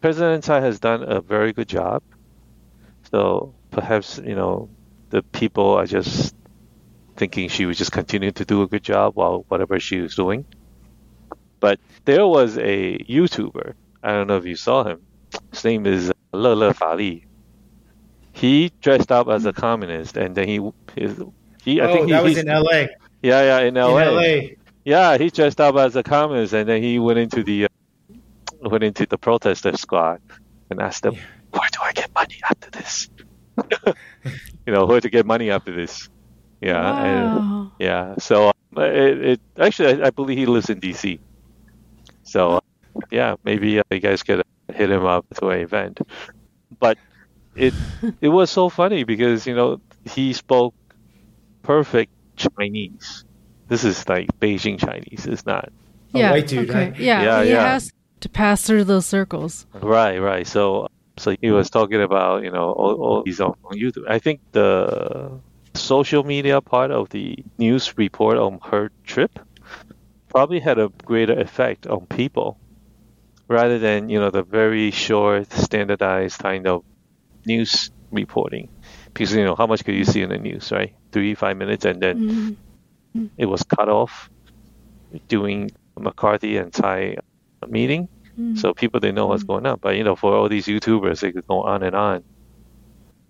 [0.00, 2.02] President Tsai has done a very good job.
[3.10, 4.68] So perhaps you know
[5.10, 6.34] the people are just
[7.16, 10.44] thinking she would just continue to do a good job while whatever she was doing.
[11.60, 13.74] But there was a YouTuber.
[14.02, 15.00] I don't know if you saw him.
[15.50, 17.24] His name is Le Le Fa Li.
[18.32, 20.60] He dressed up as a communist, and then he
[20.94, 21.20] his,
[21.64, 22.86] he I oh, think he, that was in LA.
[23.22, 24.10] yeah, yeah, in In LA.
[24.10, 24.40] LA.
[24.84, 27.68] Yeah, he dressed up as a communist, and then he went into the uh,
[28.62, 30.20] went into the protester squad
[30.70, 31.16] and asked them,
[31.50, 33.10] "Where do I get money after this?"
[34.66, 36.08] you know, where to get money after this?
[36.60, 38.14] Yeah, and yeah.
[38.18, 41.18] So uh, it, it actually, I, I believe he lives in DC.
[42.22, 42.60] So uh,
[43.10, 44.42] yeah, maybe uh, you guys could
[44.72, 46.00] hit him up to an event.
[46.78, 46.98] But
[47.56, 47.74] it
[48.20, 50.74] it was so funny because you know he spoke
[51.62, 53.24] perfect Chinese.
[53.68, 55.26] This is like Beijing Chinese.
[55.26, 55.68] It's not
[56.14, 56.30] A yeah.
[56.30, 56.90] white dude, okay.
[56.90, 56.96] right?
[56.96, 57.22] Yeah.
[57.22, 57.68] Yeah, he yeah.
[57.72, 59.66] has to pass through those circles.
[59.74, 60.46] right, right.
[60.46, 60.88] So
[61.18, 64.08] so he was talking about you know all, all these on, on YouTube.
[64.08, 65.40] I think the
[65.74, 69.38] social media part of the news report on her trip
[70.28, 72.58] probably had a greater effect on people
[73.48, 76.84] rather than you know the very short standardized kind of
[77.46, 78.68] news reporting.
[79.06, 80.94] Because you know how much could you see in the news right?
[81.10, 83.26] Three five minutes and then mm-hmm.
[83.36, 84.30] it was cut off
[85.26, 87.16] during mccarthy and Tsai
[87.66, 88.08] meeting.
[88.32, 88.56] Mm-hmm.
[88.56, 89.64] So people didn't know what's mm-hmm.
[89.64, 89.78] going on.
[89.80, 92.24] But you know for all these youtubers they could go on and on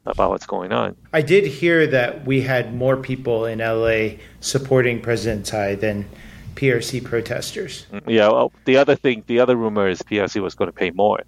[0.04, 0.96] about what's going on.
[1.12, 6.08] I did hear that we had more people in LA supporting President Tsai than
[6.58, 7.86] PRC protesters.
[8.06, 11.20] yeah well, the other thing the other rumor is prc was going to pay more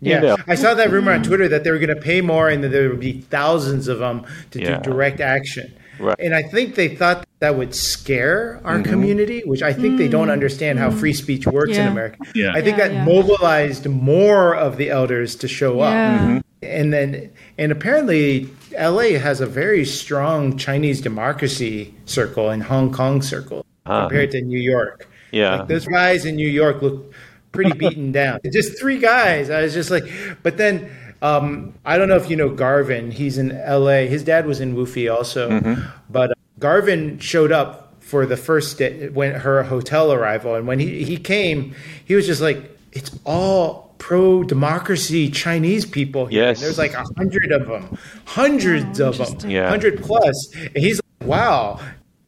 [0.00, 0.36] Yeah, Yeah.
[0.46, 2.68] I saw that rumor on Twitter that they were going to pay more and that
[2.68, 4.78] there would be thousands of them to Yeah.
[4.78, 5.72] do direct action.
[5.98, 6.16] Right.
[6.18, 8.90] And I think they thought that would scare our mm-hmm.
[8.90, 10.32] community, which I think they don't mm.
[10.32, 12.18] understand how free speech works in America.
[12.34, 12.52] Yeah.
[12.52, 13.04] I think Yeah, that yeah.
[13.04, 15.94] mobilized more of the elders to show up.
[15.94, 16.18] Yeah.
[16.18, 16.38] Mm-hmm.
[16.62, 23.22] And then, and apparently, LA has a very strong Chinese democracy circle and Hong Kong
[23.22, 25.08] circle Compared to New York.
[25.30, 25.56] Yeah.
[25.56, 27.12] Like those guys in New York look
[27.52, 28.40] pretty beaten down.
[28.50, 29.50] Just three guys.
[29.50, 30.04] I was just like,
[30.42, 30.90] but then
[31.22, 33.10] um, I don't know if you know Garvin.
[33.10, 34.06] He's in LA.
[34.06, 35.78] His dad was in WUFI also,
[36.10, 40.78] but uh, Garvin showed up for the first day when her hotel arrival, and when
[40.78, 41.74] he he came,
[42.04, 46.42] he was just like, it's all pro democracy Chinese people here.
[46.42, 46.58] Yes.
[46.58, 49.50] And there's like a hundred of them, hundreds of them.
[49.50, 49.68] Yeah.
[49.68, 50.54] hundred plus.
[50.54, 51.80] And he's like, wow.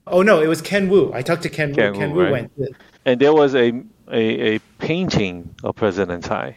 [0.07, 1.13] Oh no, it was Ken Wu.
[1.13, 1.99] I talked to Ken, Ken Wu.
[1.99, 2.33] Ken Wu, right.
[2.33, 2.53] went.
[3.05, 3.73] and there was a
[4.13, 6.57] a, a painting of president tsai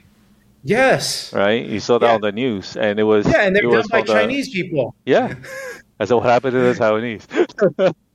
[0.64, 1.34] Yes.
[1.34, 2.14] right you saw that Yeah.
[2.16, 4.50] on the news and it was Yeah, and they're it done was by the- Chinese
[4.50, 4.94] people.
[5.06, 5.34] Yeah.
[6.00, 7.94] I said, what happened to the Taiwanese?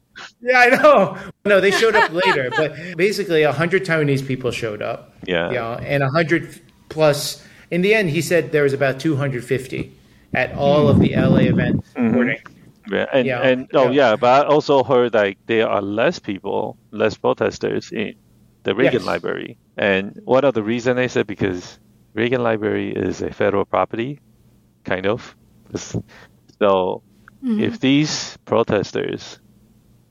[0.41, 1.18] Yeah, I know.
[1.45, 5.12] No, they showed up later, but basically, a hundred Taiwanese people showed up.
[5.26, 5.49] Yeah.
[5.49, 7.43] you know, and a hundred plus.
[7.72, 9.93] In the end, he said there was about two hundred fifty
[10.32, 11.89] at all of the LA events.
[11.97, 12.54] Mm-hmm.
[12.91, 14.11] Yeah, and Yeah, and oh yeah.
[14.11, 18.14] yeah, but I also heard like there are less people, less protesters in
[18.64, 19.07] the Reagan Yes.
[19.07, 19.59] Library.
[19.76, 21.78] And one of the reason I said because
[22.14, 24.20] Reagan Library is a federal property,
[24.85, 25.35] kind of.
[26.61, 27.03] So
[27.43, 27.61] mm-hmm.
[27.61, 29.41] if these protesters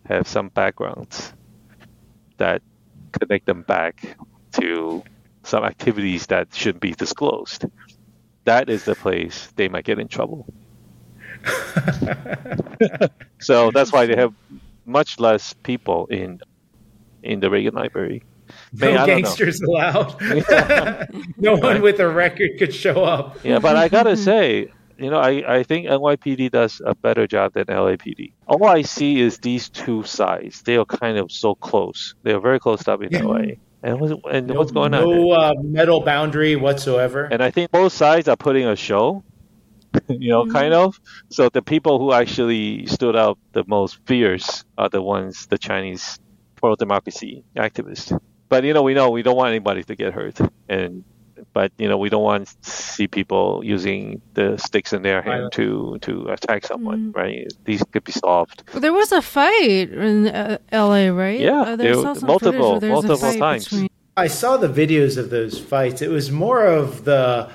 [0.05, 1.33] have some backgrounds
[2.37, 2.61] that
[3.11, 4.17] connect them back
[4.53, 5.03] to
[5.43, 7.65] some activities that shouldn't be disclosed,
[8.45, 10.45] that is the place they might get in trouble.
[13.39, 14.33] so that's why they have
[14.85, 16.39] much less people in
[17.21, 18.23] in the Reagan Library.
[18.73, 20.19] No Man, I gangsters allowed.
[21.37, 23.37] no one with a record could show up.
[23.43, 27.53] Yeah, but I gotta say, you know, I, I think NYPD does a better job
[27.53, 28.33] than LAPD.
[28.47, 30.61] All I see is these two sides.
[30.63, 32.15] They are kind of so close.
[32.23, 33.23] They are very close up in Yeah.
[33.23, 33.43] LA.
[33.81, 35.03] And what's, and No, what's going on?
[35.03, 37.25] No uh, metal boundary whatsoever.
[37.25, 39.23] And I think both sides are putting a show,
[40.07, 40.99] you know, kind of.
[41.29, 46.19] So the people who actually stood out the most fierce are the ones, the Chinese
[46.55, 48.17] pro democracy activists.
[48.49, 50.39] But you know, we know we don't want anybody to get hurt,
[50.69, 51.03] and
[51.53, 55.51] but you know, we don't want to see people using the sticks in their hand
[55.53, 57.51] to to attack someone, right?
[57.65, 58.63] These could be solved.
[58.73, 61.39] There was a fight in uh, L.A., right?
[61.39, 63.63] Yeah, uh, there- saw some multiple- footage where there was a multiple times.
[63.67, 66.03] between- I saw the videos of those fights.
[66.03, 67.49] It was more of the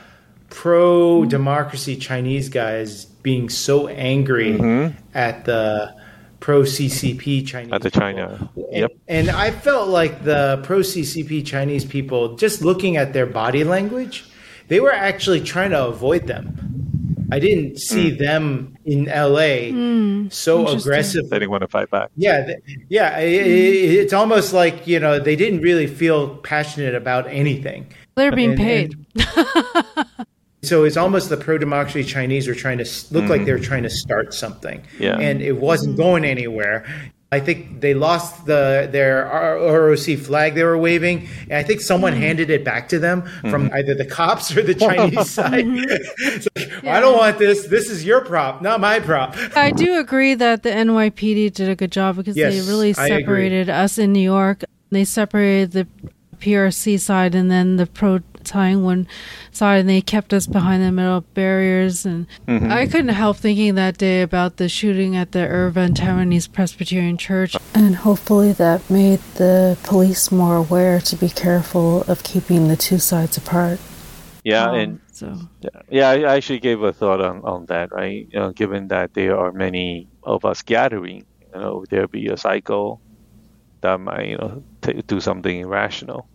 [0.50, 5.94] pro democracy Chinese guys being so angry at the
[6.40, 7.74] pro CCP Chinese Mm-hmm.
[7.74, 8.00] At the people.
[8.00, 8.50] China.
[8.56, 8.92] And, Yep.
[9.08, 14.24] and I felt like the pro CCP Chinese people, just looking at their body language,
[14.68, 16.54] they were actually trying to avoid them.
[17.30, 18.18] I didn't see Mm.
[18.18, 22.08] them in LA so aggressive They didn't want to fight back.
[22.16, 23.12] yeah, th- yeah.
[23.16, 27.86] i- i- it's almost like you know they didn't really feel passionate about anything.
[28.16, 28.94] They're being And- paid.
[30.68, 33.64] So it's almost the pro-democracy Chinese were trying to s- look like they were mm.
[33.64, 35.18] trying to start something, Yeah.
[35.18, 36.84] and it wasn't going anywhere.
[37.30, 42.14] I think they lost the their ROC flag they were waving, and I think someone
[42.14, 42.18] mm.
[42.18, 43.76] handed it back to them from mm-hmm.
[43.76, 45.64] either the cops or the Chinese side.
[46.20, 47.66] It's like, I don't want this.
[47.66, 49.36] This is your prop, not my prop.
[49.56, 53.68] I do agree that the NYPD did a good job because Yes, they really separated
[53.68, 54.64] us in New York.
[54.90, 55.86] They separated the
[56.40, 59.06] PRC side and then the pro Taiwan
[59.52, 62.04] side, and they kept us behind the metal barriers.
[62.06, 62.72] And Mm-hmm.
[62.72, 67.56] I couldn't help thinking that day about the shooting at the Irvine Taiwanese Presbyterian Church.
[67.74, 72.98] And hopefully that made the police more aware to be careful of keeping the two
[72.98, 73.78] sides apart.
[74.44, 76.08] Yeah, Um, and so Yeah, yeah.
[76.10, 78.26] I actually gave a thought on, on that, right?
[78.32, 82.36] You know, given that there are many of us gathering, you know, there be a
[82.36, 83.00] cycle
[83.82, 86.26] that might, you know, t- do something irrational.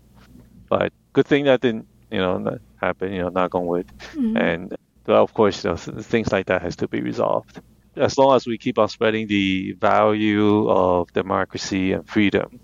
[0.70, 3.12] But good thing that didn't, you know, not happen.
[3.12, 3.90] You know, knock on wood.
[4.16, 7.62] And well, of course, you know, th- things like that has to be resolved.
[7.96, 12.60] As long as we keep on spreading the value of democracy and freedom,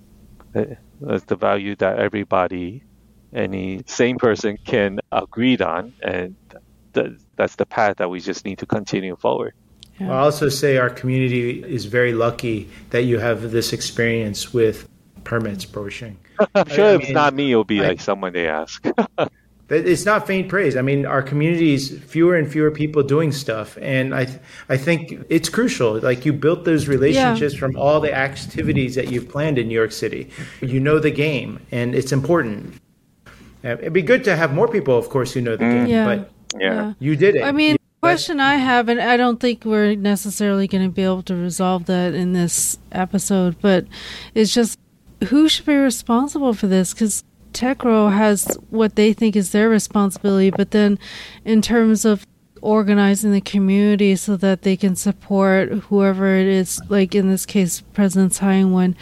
[0.56, 0.64] uh,
[1.02, 2.84] that's the value that everybody
[3.34, 6.36] any sane person can agree on, and
[6.94, 9.54] th- that's the path that we just need to continue forward.
[10.02, 14.88] I'll also say our community is very lucky that you have this experience with
[15.24, 16.16] permits Borcheng.
[16.56, 18.86] I'm sure I if it's mean, not me, it'll be I- like someone they ask.
[19.72, 20.76] It's not faint praise.
[20.76, 25.24] I mean, our communities fewer and fewer people doing stuff, and I, th- I think
[25.30, 26.00] it's crucial.
[26.00, 29.92] Like you built those relationships from all the activities that you've planned in New York
[29.92, 30.32] City.
[30.62, 32.82] You know the game, and it's important.
[33.64, 35.86] It'd be good to have more people, of course, who know the mm.
[35.86, 35.88] game.
[35.88, 36.06] Yeah.
[36.06, 36.94] But yeah.
[37.00, 37.44] you did it.
[37.44, 41.04] I mean, the question I have, and I don't think we're necessarily going to be
[41.04, 43.86] able to resolve that in this episode, but
[44.34, 44.80] it's just
[45.28, 46.94] who should be responsible for this?
[46.94, 51.00] Because TECRO has what they think is their responsibility, but then
[51.46, 52.26] in terms of
[52.62, 57.82] organizing the community so that they can support whoever it is, like in this case,
[57.94, 58.94] President Tsai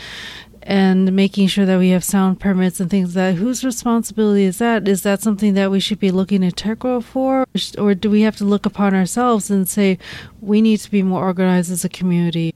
[0.64, 3.36] and making sure that we have sound permits and things like that.
[3.36, 4.86] Whose responsibility is that?
[4.88, 7.46] Is that something that we should be looking to TECRO for?
[7.78, 9.98] Or do we have to look upon ourselves and say,
[10.42, 12.54] we need to be more organized as a community?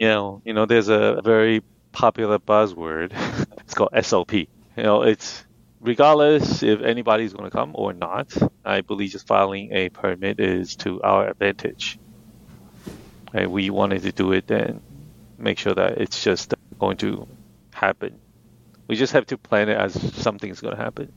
[0.00, 1.62] yeah you know, there's a very
[1.92, 3.12] popular buzzword.
[3.58, 4.32] it's called SOP.
[4.32, 5.44] You know, it's
[5.80, 8.32] regardless if anybody's going to come or not.
[8.64, 11.98] I believe just filing a permit is to our advantage.
[13.34, 14.80] And We wanted to do it, and
[15.38, 17.26] make sure that it's just going to
[17.72, 18.18] happen.
[18.88, 21.12] We just have to plan it as something's going to happen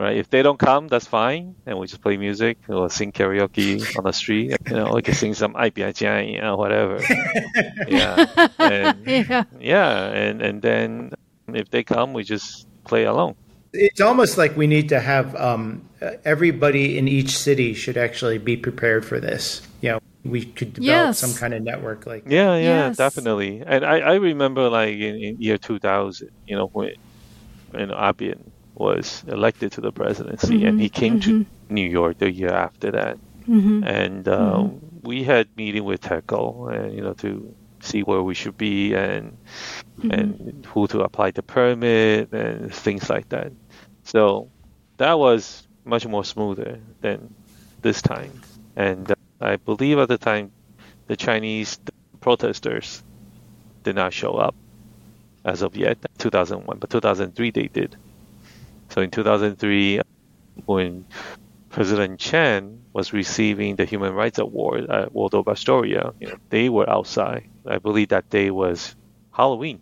[0.00, 0.16] right?
[0.16, 4.04] If they don't come, that's fine, and we just play music or sing karaoke on
[4.04, 4.56] the street.
[4.66, 7.00] You know, we can sing some IPI you know, whatever.
[7.86, 11.12] yeah, and, yeah, yeah, and and then
[11.52, 13.36] if they come, we just play along.
[13.72, 15.86] It's almost like we need to have um,
[16.24, 19.60] everybody in each city should actually be prepared for this.
[19.82, 21.18] You know, we could develop yes.
[21.18, 22.96] some kind of network like yeah yeah yes.
[22.98, 26.92] definitely and I, I remember like in, in year 2000 you know when
[27.72, 28.50] A-Bian
[28.80, 31.42] was elected to the presidency, and he came to mm-hmm.
[31.42, 31.74] Mm-hmm.
[31.74, 33.18] New York the year after that.
[33.48, 33.82] Mm-hmm.
[33.84, 34.68] and uh,
[35.02, 39.36] we had meeting with TECO and you know to see where we should be and
[40.10, 43.52] and who to apply the permit and things like that.
[44.04, 44.50] So
[44.98, 47.34] that was much more smoother than
[47.80, 48.40] this time.
[48.76, 50.52] And uh, I believe at the time
[51.06, 51.80] the Chinese
[52.20, 53.02] protesters
[53.82, 54.54] did not show up
[55.44, 57.96] as of yet, 2001, but 2003 they did.
[58.90, 60.00] So in 2003,
[60.66, 61.06] when
[61.70, 66.88] President Chen was receiving the Human Rights Award at Waldorf Astoria, you know, they were
[66.88, 67.48] outside.
[67.66, 68.96] I believe that day was
[69.32, 69.80] Halloween.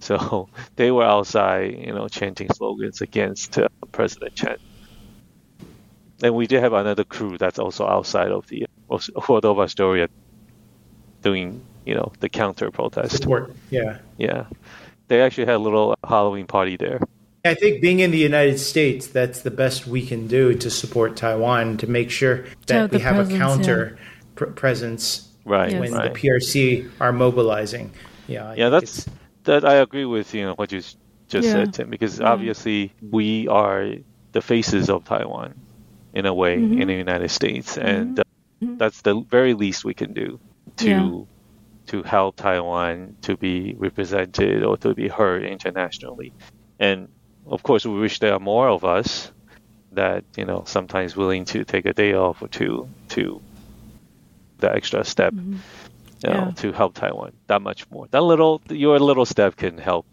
[0.00, 4.56] So they were outside, you know, chanting slogans against uh, President Chen.
[6.22, 8.66] And we did have another crew that's also outside of the
[9.28, 10.08] Waldorf Astoria
[11.22, 13.18] doing, you know, the counter protest.
[13.18, 13.54] Support.
[13.70, 13.98] Yeah.
[14.18, 14.46] Yeah.
[15.08, 17.00] They actually had a little Halloween party there.
[17.44, 21.16] I think being in the United States, that's the best we can do to support
[21.16, 23.98] Taiwan to make sure that have we have presence, a counter
[24.34, 25.70] pr- presence Right.
[25.72, 25.80] Yes.
[25.80, 26.12] when right.
[26.12, 27.90] the PRC are mobilizing.
[28.28, 29.06] Yeah, I yeah, that's
[29.44, 29.64] that.
[29.64, 30.98] I agree with you know what you just
[31.30, 31.40] Yeah.
[31.64, 33.94] said, Tim, because obviously we are
[34.32, 35.54] the faces of Taiwan
[36.12, 36.82] in a way Mm-hmm.
[36.82, 38.22] in the United States, and uh,
[38.76, 40.38] that's the very least we can do
[40.76, 41.20] to Yeah.
[41.86, 46.32] to help Taiwan to be represented or to be heard internationally.
[46.78, 47.08] And
[47.46, 49.30] of course, we wish there are more of us
[49.92, 53.40] that you know sometimes willing to take a day off or two to
[54.58, 55.58] the extra step you know, Mm-hmm.
[56.22, 56.50] Yeah.
[56.56, 58.06] to help Taiwan that much more.
[58.10, 60.04] That little your little step can help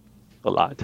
[0.46, 0.82] a lot.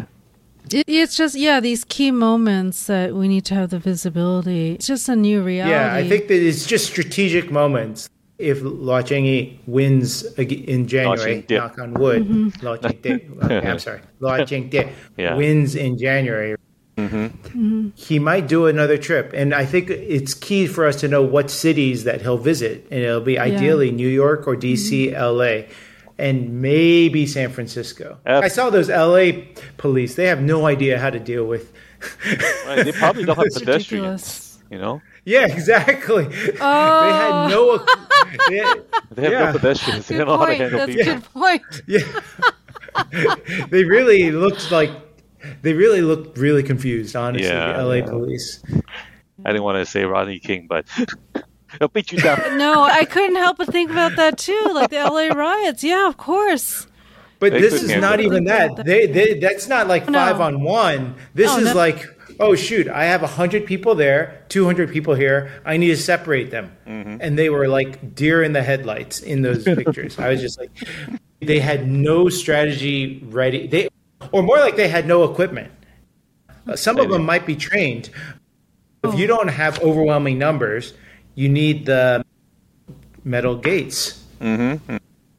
[0.71, 4.73] It, it's just yeah, these key moments that we need to have the visibility.
[4.73, 5.71] It's just a new reality.
[5.73, 8.09] yeah, I think that it's just strategic moments.
[8.43, 12.65] If Luo Chengyi wins in January, knock on wood, Mm-hmm.
[12.65, 13.13] Lai Ching-te,
[13.43, 15.35] okay, I'm sorry, Lai Ching-te Yeah.
[15.35, 16.55] wins in January,
[16.97, 17.89] Mm-hmm.
[17.95, 19.31] he might do another trip.
[19.33, 22.85] And I think it's key for us to know what cities that he'll visit.
[22.91, 25.37] And it'll be ideally New York or DC, Mm-hmm.
[25.39, 25.73] LA,
[26.19, 28.19] and maybe San Francisco.
[28.27, 29.41] Ab- I saw those LA
[29.77, 30.13] police.
[30.13, 31.73] They have no idea how to deal with.
[32.67, 32.83] Right?
[32.85, 33.89] They probably don't have pedestrians.
[33.89, 34.59] ridiculous.
[34.69, 36.25] You know, yeah, exactly.
[36.25, 37.79] They had no.
[37.79, 37.85] Oh.
[38.49, 39.45] They had, they have Yeah.
[39.45, 40.07] no pedestrians.
[40.07, 40.61] They Good don't know how to point.
[40.61, 41.13] handle That's a people.
[41.13, 41.81] good point.
[41.87, 43.65] yeah.
[43.69, 44.91] they really looked like.
[45.61, 48.05] They really looked really confused, honestly, Yeah, the LA yeah.
[48.05, 48.63] police.
[49.45, 50.85] I didn't want to say Rodney King, but
[51.79, 52.57] they'll beat you down.
[52.57, 54.71] No, I couldn't help but think about that too.
[54.73, 55.83] Like the LA riots.
[55.83, 56.87] Yeah, of course.
[57.39, 58.85] But They this is not even that.
[58.85, 60.17] They, they, that's not like No.
[60.17, 61.15] five on one.
[61.33, 61.73] This No, is no.
[61.75, 62.05] like,
[62.39, 65.51] oh shoot, I have hundred people there, two hundred people here.
[65.65, 67.17] I need to separate them, Mm-hmm.
[67.21, 70.17] and they were like deer in the headlights in those pictures.
[70.19, 70.69] I was just like,
[71.41, 73.67] they had no strategy ready.
[73.67, 73.89] They,
[74.31, 75.71] or more like they had no equipment.
[76.67, 78.09] Uh, Some of them might be trained.
[79.03, 80.93] If you don't have overwhelming numbers,
[81.35, 82.23] you need the
[83.25, 84.23] metal gates.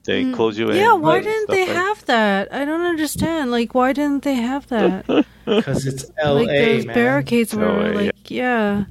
[0.04, 0.76] They mm, close you in.
[0.76, 2.52] Yeah, why and didn't they like- have that?
[2.52, 3.50] I don't understand.
[3.50, 5.26] Like, why didn't they have that?
[5.46, 6.94] Because it's LA, like those man.
[6.94, 8.84] barricades were LA, like, yeah.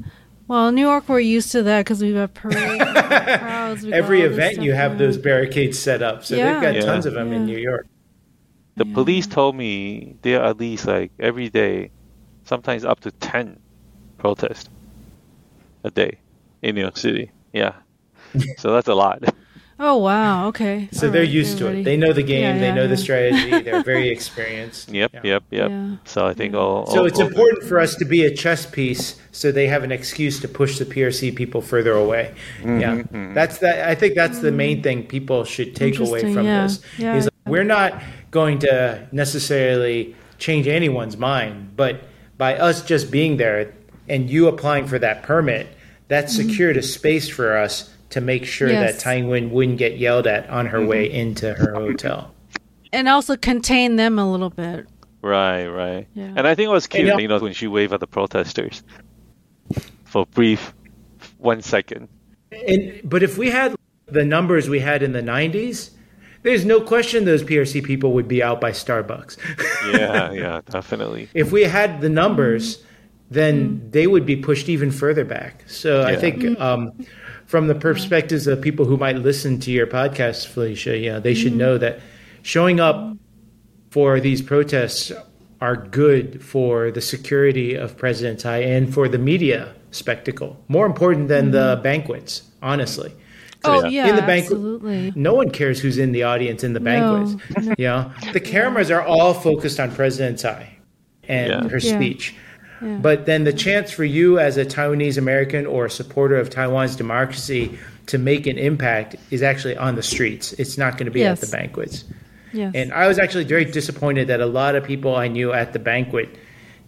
[0.47, 2.83] Well, New York, we're used to that because we've got parades,
[3.39, 3.85] crowds.
[3.85, 6.23] Every event, you have going those barricades set up.
[6.23, 6.53] So Yeah.
[6.53, 6.81] they've got Yeah.
[6.81, 7.87] tons of them in New York.
[8.75, 11.89] The police told me there are at least like every day,
[12.45, 13.59] sometimes up to ten
[14.19, 14.69] protests
[15.83, 16.19] a day
[16.61, 17.31] in New York City.
[17.51, 17.73] Yeah,
[18.57, 19.23] so that's a lot.
[19.79, 20.87] Oh wow, okay.
[20.91, 21.81] So All they're right, used to ready.
[21.81, 21.83] it.
[21.83, 22.43] They know the game.
[22.43, 23.49] Yeah, they yeah, know the strategy.
[23.63, 24.89] They're very experienced.
[24.89, 25.21] Yep, Yeah.
[25.23, 25.69] yep, yep.
[25.71, 25.95] Yeah.
[26.05, 26.85] So I think all.
[26.85, 29.83] So all- it's all- important for us to be a chess piece, so they have
[29.83, 32.33] an excuse to push the PRC people further away.
[32.59, 33.33] Mm-hmm, Yeah, mm-hmm.
[33.33, 33.87] that's that.
[33.87, 34.83] I think that's the main mm.
[34.83, 36.63] thing people should take away from yeah.
[36.63, 36.81] this.
[36.97, 37.15] Yeah.
[37.15, 42.03] Is we're not going to necessarily change anyone's mind, but
[42.37, 43.73] by us just being there
[44.07, 45.67] and you applying for that permit,
[46.09, 46.49] that mm-hmm.
[46.49, 48.81] secured a space for us to make sure Mm-hmm.
[48.81, 49.03] Yes.
[49.03, 52.33] that Ing-wen wouldn't get yelled at on her way into her hotel.
[52.91, 54.87] and also contain them a little bit.
[55.21, 56.07] Right, right.
[56.13, 56.33] Yeah.
[56.35, 57.17] And I think it was cute, yeah.
[57.17, 58.83] you know, when she waved at the protesters
[60.05, 60.73] for brief
[61.37, 62.07] one second.
[62.51, 65.89] And but if we had the numbers we had in the '90s,
[66.43, 69.37] there's no question those PRC people would be out by Starbucks.
[69.97, 71.29] Yeah, yeah, definitely.
[71.33, 72.83] if we had the numbers,
[73.31, 75.63] then they would be pushed even further back.
[75.67, 76.19] So I Yeah.
[76.19, 76.91] think um,
[77.53, 77.81] from the mm-hmm.
[77.81, 81.59] perspectives of people who might listen to your podcast, Felicia, yeah, they should mm-hmm.
[81.59, 81.99] know that
[82.41, 83.15] showing up
[83.91, 85.11] for these protests
[85.61, 90.59] are good for the security of President Tsai and for the media spectacle.
[90.67, 91.83] More important than the mm-hmm.
[91.83, 93.13] banquets, honestly.
[93.63, 93.89] Oh Yeah.
[93.89, 95.13] yeah, In the banquet- absolutely.
[95.15, 97.35] No one cares who's in the audience in the banquets.
[97.61, 97.75] no.
[97.77, 100.69] Yeah, the cameras are all focused on President Tsai
[101.27, 101.69] and Yeah.
[101.69, 101.95] her Yeah.
[101.97, 102.33] speech.
[102.83, 102.97] Yeah.
[102.97, 106.95] But then the chance for you as a Taiwanese American or a supporter of Taiwan's
[106.95, 107.77] democracy
[108.07, 110.53] to make an impact is actually on the streets.
[110.53, 111.41] It's not going to be yes.
[111.41, 112.03] at the banquets.
[112.51, 112.73] Yes.
[112.75, 115.79] And I was actually very disappointed that a lot of people I knew at the
[115.79, 116.29] banquet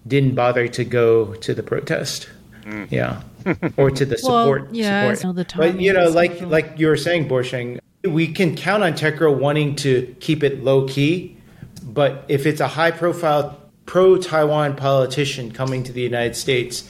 [0.06, 2.30] didn't bother to go to the protest.
[2.64, 2.92] Mm.
[2.92, 3.22] Yeah.
[3.78, 4.64] or to the support.
[4.64, 5.36] Well, yeah, support.
[5.36, 9.38] The but you know, like like you were saying, Borcheng, we can count on TECRO
[9.38, 11.38] wanting to keep it low key,
[11.84, 16.90] but if it's a high profile pro Taiwan politician coming to the United States,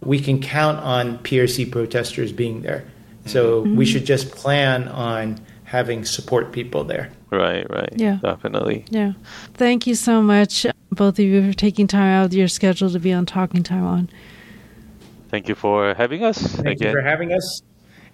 [0.00, 2.84] we can count on PRC protesters being there.
[3.26, 3.76] So mm-hmm.
[3.76, 7.10] we should just plan on having support people there.
[7.30, 7.92] Right, right.
[7.96, 8.18] Yeah.
[8.22, 8.84] Definitely.
[8.88, 9.12] Yeah.
[9.54, 13.00] Thank you so much, both of you, for taking time out of your schedule to
[13.00, 14.08] be on Talking Taiwan.
[15.28, 16.38] Thank you for having us.
[16.38, 16.88] Thank again.
[16.88, 17.62] you for having us.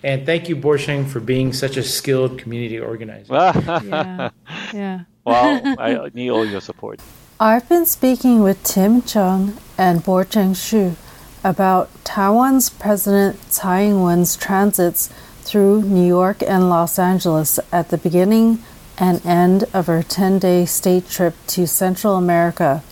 [0.02, 3.32] And thank you, Borcheng, for being such a skilled community organizer.
[3.34, 4.30] yeah.
[4.72, 5.00] Yeah.
[5.24, 7.00] Well, I need all your support.
[7.40, 10.96] I've been speaking with Tim Chng and Borcheng Hsu
[11.42, 15.08] about Taiwan's President Tsai Ing wen's transits
[15.42, 18.62] through New York and Los Angeles at the beginning
[18.96, 22.82] and end of her 10 day state trip to Central America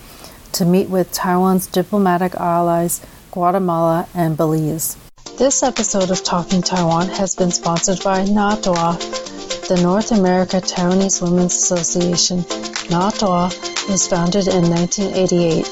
[0.52, 4.96] to meet with Taiwan's diplomatic allies, Guatemala and Belize.
[5.38, 11.54] This episode of Talking Taiwan has been sponsored by NATWA, the North America Taiwanese Women's
[11.54, 12.44] Association.
[12.90, 15.64] NATWA was founded in 1988.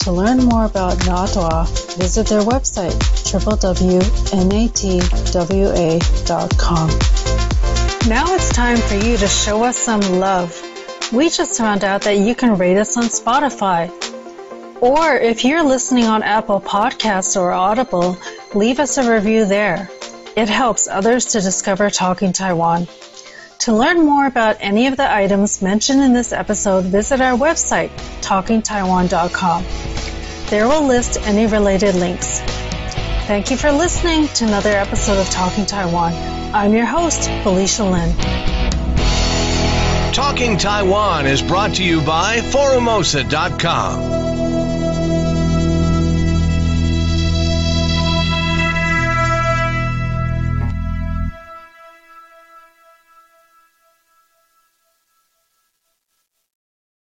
[0.00, 2.92] To learn more about NATWA, visit their website
[3.30, 4.08] www.natwa.com.
[8.08, 10.60] Now it's time for you to show us some love.
[11.12, 13.88] We just found out that you can rate us on Spotify.
[14.82, 18.18] Or if you're listening on Apple Podcasts or Audible,
[18.52, 19.88] leave us a review there.
[20.36, 22.88] It helps others to discover Talking Taiwan.
[23.64, 27.88] To learn more about any of the items mentioned in this episode, visit our website,
[28.20, 29.64] talkingtaiwan.com.
[30.50, 32.40] There we'll list any related links.
[33.26, 36.12] Thank you for listening to another episode of Talking Taiwan.
[36.54, 38.14] I'm your host, Felicia Lin.
[40.12, 44.23] Talking Taiwan is brought to you by Forumosa.com